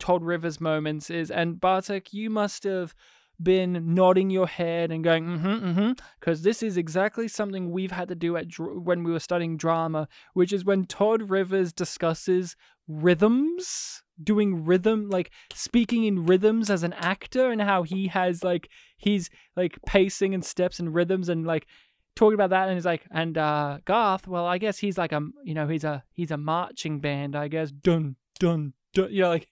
[0.00, 2.94] Todd Rivers moments is, and Bartek, you must have
[3.40, 8.08] been nodding your head and going, mm-hmm, mm-hmm, because this is exactly something we've had
[8.08, 12.56] to do at dr- when we were studying drama, which is when Todd Rivers discusses
[12.88, 18.68] rhythms, doing rhythm, like speaking in rhythms as an actor, and how he has like
[18.96, 21.66] he's like pacing and steps and rhythms and like
[22.14, 25.20] talking about that and he's like and uh garth well i guess he's like a
[25.44, 29.30] you know he's a he's a marching band i guess dun dun dun you know
[29.30, 29.48] like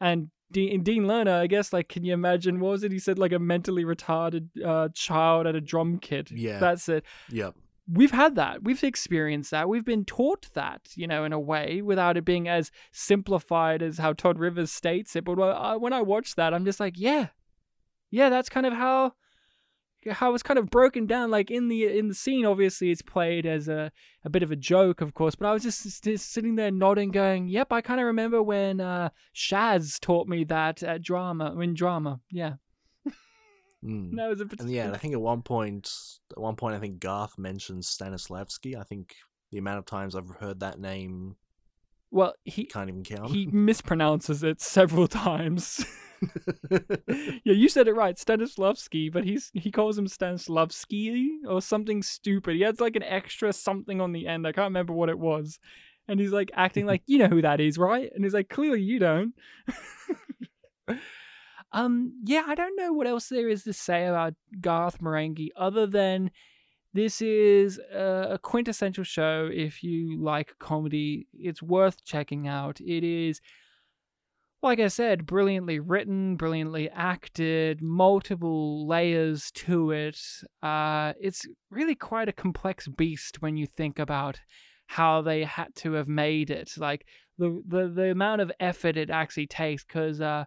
[0.00, 3.18] and dean, dean learner i guess like can you imagine what was it he said
[3.18, 6.60] like a mentally retarded uh child at a drum kit Yeah.
[6.60, 7.56] that's it Yep.
[7.92, 11.82] We've had that we've experienced that we've been taught that you know in a way
[11.82, 15.36] without it being as simplified as how todd rivers states it but
[15.80, 17.28] when I, watch that i'm just like yeah.
[18.10, 19.12] Yeah that's kind of how
[20.10, 23.46] how it's kind of broken down like in the in the scene obviously it's played
[23.46, 23.92] as a,
[24.24, 27.10] a bit of a joke of course but i was just, just sitting there nodding
[27.10, 31.72] going yep i kind of remember when uh shaz taught me that at drama in
[31.72, 32.54] drama yeah
[33.84, 34.16] Mm.
[34.16, 35.90] that was a bit And yeah, I think at one point,
[36.30, 38.76] at one point, I think Garth mentions Stanislavski.
[38.76, 39.16] I think
[39.50, 41.36] the amount of times I've heard that name
[42.10, 43.30] well he can't even count.
[43.30, 45.84] he mispronounces it several times
[46.70, 52.56] yeah, you said it right, Stanislavski, but he's he calls him Stanislavski or something stupid.
[52.56, 54.46] He adds like an extra something on the end.
[54.46, 55.58] I can't remember what it was.
[56.08, 58.10] And he's like acting like, you know who that is, right?
[58.14, 59.34] And he's like, clearly you don't.
[61.72, 65.86] Um, yeah, I don't know what else there is to say about Garth Marenghi other
[65.86, 66.30] than
[66.94, 71.26] this is a, quintessential show if you like comedy.
[71.32, 72.80] It's worth checking out.
[72.80, 73.40] It is
[74.62, 80.20] like I said, brilliantly written, brilliantly acted, multiple layers to it.
[80.62, 84.38] Uh, it's really quite a complex beast when you think about
[84.86, 86.72] how they had to have made it.
[86.76, 87.06] Like
[87.38, 90.44] the the, the amount of effort it actually takes, because uh,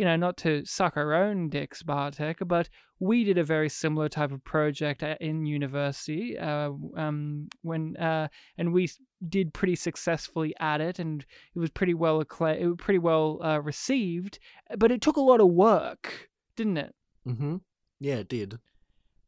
[0.00, 2.70] you know, not to suck our own dicks, Bartek, but
[3.00, 6.38] we did a very similar type of project uh, in university.
[6.38, 8.88] Uh, um, when uh, and we
[9.28, 13.42] did pretty successfully at it, and it was pretty well acclaimed, it was pretty well
[13.44, 14.38] uh, received.
[14.78, 16.94] But it took a lot of work, didn't it?
[17.28, 17.56] mm-hmm.
[18.00, 18.58] Yeah, it did.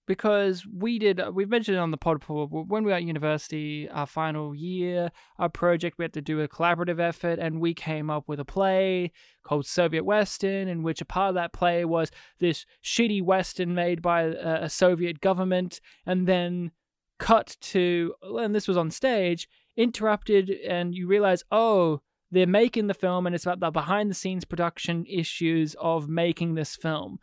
[0.06, 3.04] Because we did uh, we've mentioned it on the pod before when we were at
[3.04, 7.72] university our final year our project we had to do a collaborative effort and we
[7.72, 9.10] came up with a play
[9.44, 14.02] called soviet western in which a part of that play was this shitty western made
[14.02, 16.70] by a soviet government and then
[17.18, 22.00] cut to and this was on stage interrupted and you realize oh
[22.32, 26.54] they're making the film and it's about the behind the scenes production issues of making
[26.54, 27.18] this film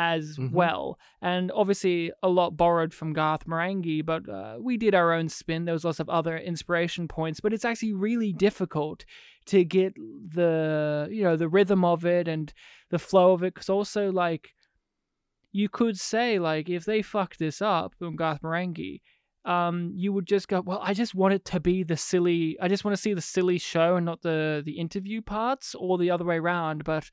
[0.00, 0.52] as Mhm.
[0.52, 0.96] well.
[1.20, 5.64] And obviously, a lot borrowed from Garth Marenghi, but uh, we did our own spin.
[5.64, 9.04] There was lots of other inspiration points, but it's actually really difficult
[9.46, 12.52] to get the you know the rhythm of it and
[12.90, 13.54] the flow of it.
[13.54, 14.54] Because also, like,
[15.50, 19.00] you could say like if they fuck this up from Garth Marenghi.
[19.44, 22.58] Um, you would just go, well, I just want it to be the silly.
[22.60, 25.96] I just want to see the silly show and not the the interview parts, or
[25.98, 26.84] the other way around.
[26.84, 27.10] But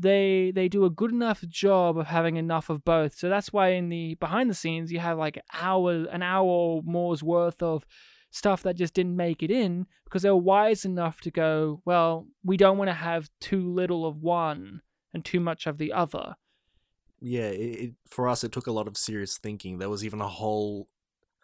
[0.00, 3.14] they they do a good enough job of having enough of both.
[3.16, 6.82] So that's why in the behind the scenes you have like hour an hour or
[6.84, 7.84] more's worth of
[8.30, 12.26] stuff that just didn't make it in because they were wise enough to go, well,
[12.44, 14.82] we don't want to have too little of one
[15.12, 16.36] and too much of the other.
[17.20, 19.78] Yeah, it, it, for us, it took a lot of serious thinking.
[19.78, 20.88] There was even a whole,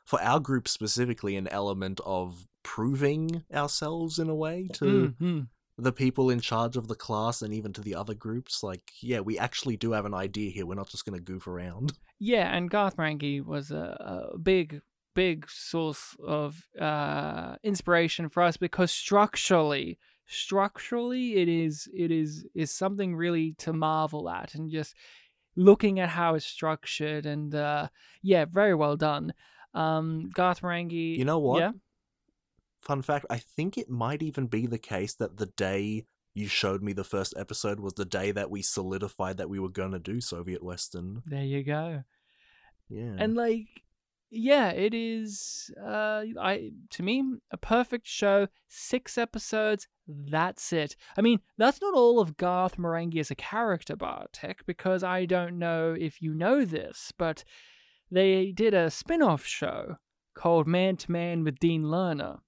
[0.04, 5.48] for our group specifically, an element of proving ourselves in a way to Mhm.
[5.78, 8.62] The people in charge of the class and even to the other groups.
[8.62, 10.64] Like, yeah, we actually do have an idea here.
[10.66, 11.92] We're not just going to goof around.
[12.18, 14.80] Yeah, and Garth Marenghi was a, a big,
[15.14, 22.70] big source of uh, inspiration for us because structurally, structurally, it is it is is
[22.70, 24.94] something really to marvel at, and just
[25.56, 27.88] looking at how it's structured, and uh,
[28.22, 29.34] yeah, very well done.
[29.74, 31.60] Um, Garth Marenghi, You know what?
[31.60, 31.72] Yeah,
[32.86, 36.82] Fun fact I think it might even be the case that the day you showed
[36.82, 39.98] me the first episode was the day that we solidified that we were going to
[39.98, 41.22] do Soviet Western.
[41.26, 42.04] there you go.
[42.88, 43.16] Yeah.
[43.18, 43.66] And like
[44.30, 45.68] yeah, it is.
[45.84, 48.46] Uh, I to me a perfect show.
[48.68, 49.88] Six episodes.
[50.06, 50.94] That's it.
[51.16, 55.58] I mean, that's not all of Garth Marenghi as a character, Bartek, because I don't
[55.58, 57.42] know if you know this, but
[58.12, 59.96] they did a spin-off show
[60.34, 62.38] called Man to Man with Dean Learner.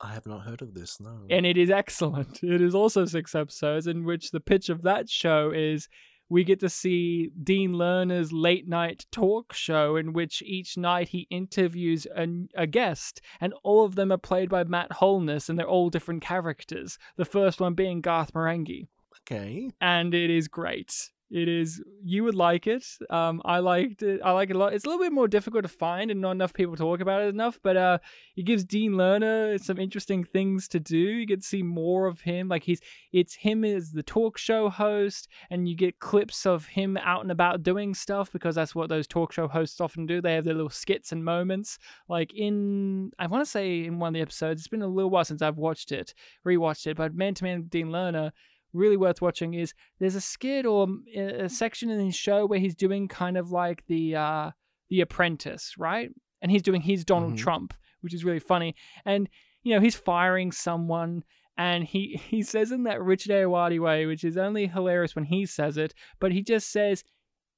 [0.00, 1.00] I have not heard of this.
[1.00, 1.20] No.
[1.30, 2.40] and it is excellent.
[2.42, 5.88] It is also six episodes in which the pitch of that show is
[6.28, 11.28] we get to see Dean Learner's late night talk show in which each night he
[11.30, 12.26] interviews a,
[12.56, 16.22] a guest, and all of them are played by Matt Holness, and they're all different
[16.22, 16.98] characters.
[17.16, 18.88] The first one being Garth Marenghi,
[19.22, 19.70] okay.
[19.80, 21.10] and it is great.
[21.28, 21.82] It is.
[22.04, 22.86] You would like it.
[23.10, 24.20] Um, I liked it.
[24.24, 24.74] I like it a lot.
[24.74, 27.28] It's a little bit more difficult to find, and not enough people talk about it
[27.28, 27.58] enough.
[27.64, 27.98] But uh,
[28.36, 30.96] it gives Dean Learner some interesting things to do.
[30.96, 32.48] You get to see more of him.
[32.48, 32.80] Like he's,
[33.12, 37.32] it's him as the talk show host, and you get clips of him out and
[37.32, 40.20] about doing stuff because that's what those talk show hosts often do.
[40.20, 41.78] They have their little skits and moments.
[42.08, 45.10] Like in, I want to say in one of the episodes, it's been a little
[45.10, 46.14] while since I've watched it,
[46.46, 48.32] rewatched it, but Man to Man Dean Learner
[48.72, 52.74] really worth watching is there's a skit or a section in his show where he's
[52.74, 54.50] doing kind of like the uh
[54.90, 56.10] the apprentice right?
[56.42, 57.38] And he's doing his donald Mhm.
[57.38, 58.74] trump which is really funny.
[59.04, 59.28] And
[59.62, 61.24] you know he's firing someone
[61.56, 65.46] and he he says in that richard ayoade way which is only hilarious when he
[65.46, 67.02] says it but he just says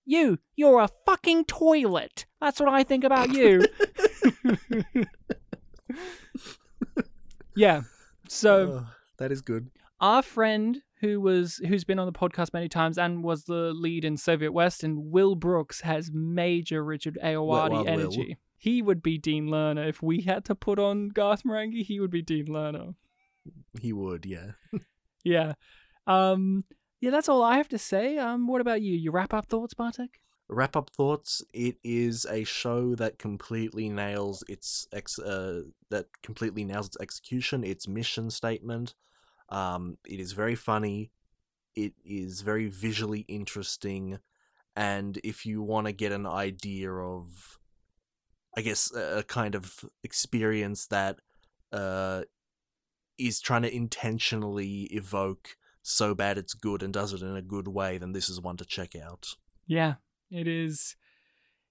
[0.06, 2.24] you you're a fucking toilet.
[2.40, 3.64] That's what i think about you.
[7.56, 7.82] Yeah.
[8.28, 8.86] So Oh,
[9.18, 9.70] that is good.
[10.00, 14.04] our friend who was who's been on the podcast many times and was the lead
[14.04, 17.88] in Soviet West and Will Brooks has major Richard Ayoade Wild Will.
[17.88, 18.36] energy.
[18.56, 21.84] He would be Dean Learner if we had to put on Garth Marenghi.
[21.84, 22.94] He would be Dean Learner.
[23.80, 24.52] He would, yeah.
[25.24, 25.54] Yeah,
[26.06, 26.64] um,
[27.00, 27.10] yeah.
[27.10, 28.16] That's all I have to say.
[28.18, 28.94] Um, what about you?
[28.94, 30.20] Your wrap up thoughts, Bartek?
[30.48, 31.42] Wrap up thoughts.
[31.52, 35.18] It is a show that completely nails its ex.
[35.18, 38.94] Uh, that completely nails its execution, its mission statement.
[39.48, 41.10] Um, it is very funny.
[41.74, 44.18] It is very visually interesting,
[44.74, 47.58] and if you want to get an idea of,
[48.56, 51.20] I guess, a kind of experience that
[51.72, 52.22] uh,
[53.18, 57.68] is trying to intentionally evoke so bad it's good and does it in a good
[57.68, 59.34] way, then this is one to check out.
[59.66, 59.94] Yeah,
[60.30, 60.96] it is.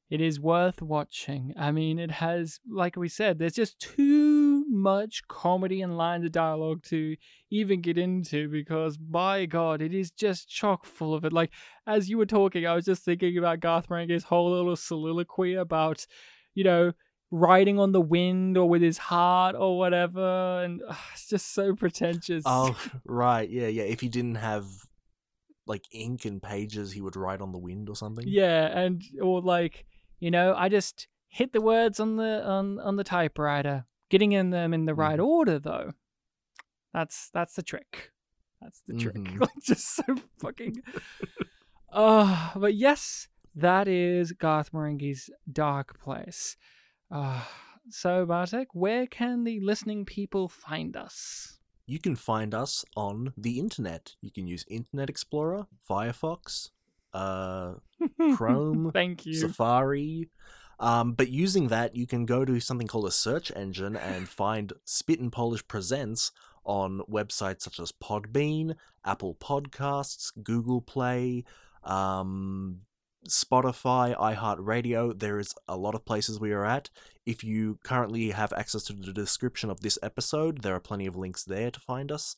[0.09, 1.53] It is worth watching.
[1.57, 4.36] I mean, it has, like we said, there's just too
[4.67, 7.15] much comedy and lines of dialogue to
[7.49, 11.33] even get into because, by God, it is just chock full of it.
[11.33, 11.51] Like,
[11.85, 16.05] as you were talking, I was just thinking about Garth Marenghi's whole little soliloquy about,
[16.53, 16.91] you know,
[17.31, 20.63] riding on the wind or with his heart or whatever.
[20.63, 22.43] And ugh, it's just so pretentious.
[22.45, 23.49] Oh, right.
[23.49, 23.83] Yeah, yeah.
[23.83, 24.65] If he didn't have
[25.65, 28.25] like ink and pages, he would write on the wind or something.
[28.27, 29.85] Yeah, and or like
[30.19, 34.49] you know, I just hit the words on the on on the typewriter, getting in
[34.49, 35.93] them in the right order though.
[36.93, 38.11] That's that's the trick.
[38.61, 39.15] That's the trick.
[39.15, 39.39] Mhm.
[39.41, 40.03] Like just so
[40.37, 40.81] fucking.
[41.91, 46.57] Uh, but yes, that is Garth Marenghi's Dark Place.
[47.11, 47.43] Uh,
[47.89, 51.57] so Bartek, where can the listening people find us?
[51.85, 54.15] You can find us on the internet.
[54.21, 56.71] You can use Internet Explorer, Firefox,
[57.13, 57.75] uh,
[58.35, 59.35] Chrome, Thank you.
[59.35, 60.29] Safari.
[60.79, 64.73] Um, but using that, you can go to something called a search engine and find
[64.85, 66.31] Spit and Polish Presents
[66.63, 68.75] on websites such as Podbean,
[69.05, 71.45] Apple Podcasts, Google Play,
[71.83, 72.81] um,
[73.27, 75.17] Spotify, iHeartRadio.
[75.17, 76.89] There is a lot of places we are at.
[77.25, 81.15] If you currently have access to the description of this episode, there are plenty of
[81.15, 82.35] links there to find us.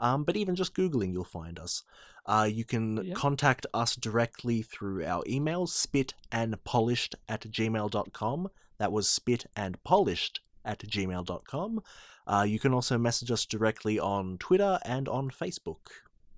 [0.00, 1.84] Um, but even just Googling, you'll find us.
[2.24, 3.14] Uh, you can Yeah.
[3.14, 8.48] contact us directly through our email, spitandpolished at gmail.com.
[8.78, 11.82] That was spit and polished at gmail.com.
[12.26, 15.88] Uh, you can also message us directly on Twitter and on Facebook.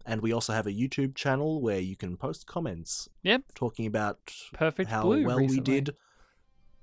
[0.06, 3.42] And we also have a YouTube channel where you can post comments Yep.
[3.54, 4.18] talking about
[4.52, 5.58] Perfect how Blue well recently.
[5.74, 5.96] we did.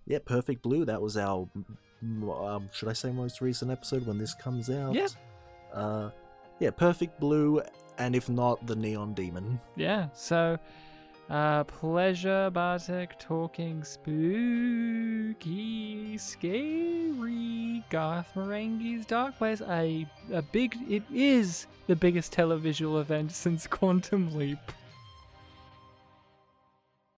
[0.07, 0.85] Yeah, Perfect Blue.
[0.85, 1.47] That was our,
[2.03, 4.93] um, should I say, most recent episode when this comes out?
[4.95, 5.07] Yeah.
[5.73, 6.09] Uh,
[6.61, 7.61] yeah, Perfect Blue,
[7.97, 9.59] and if not, the Neon Demon.
[9.75, 10.59] Yeah, so
[11.29, 15.37] uh pleasure Bartek talking spooky,
[16.17, 19.61] scary Garth Marenghi's Dark Place.
[19.61, 24.59] A a big it is the biggest televisual event since Quantum Leap.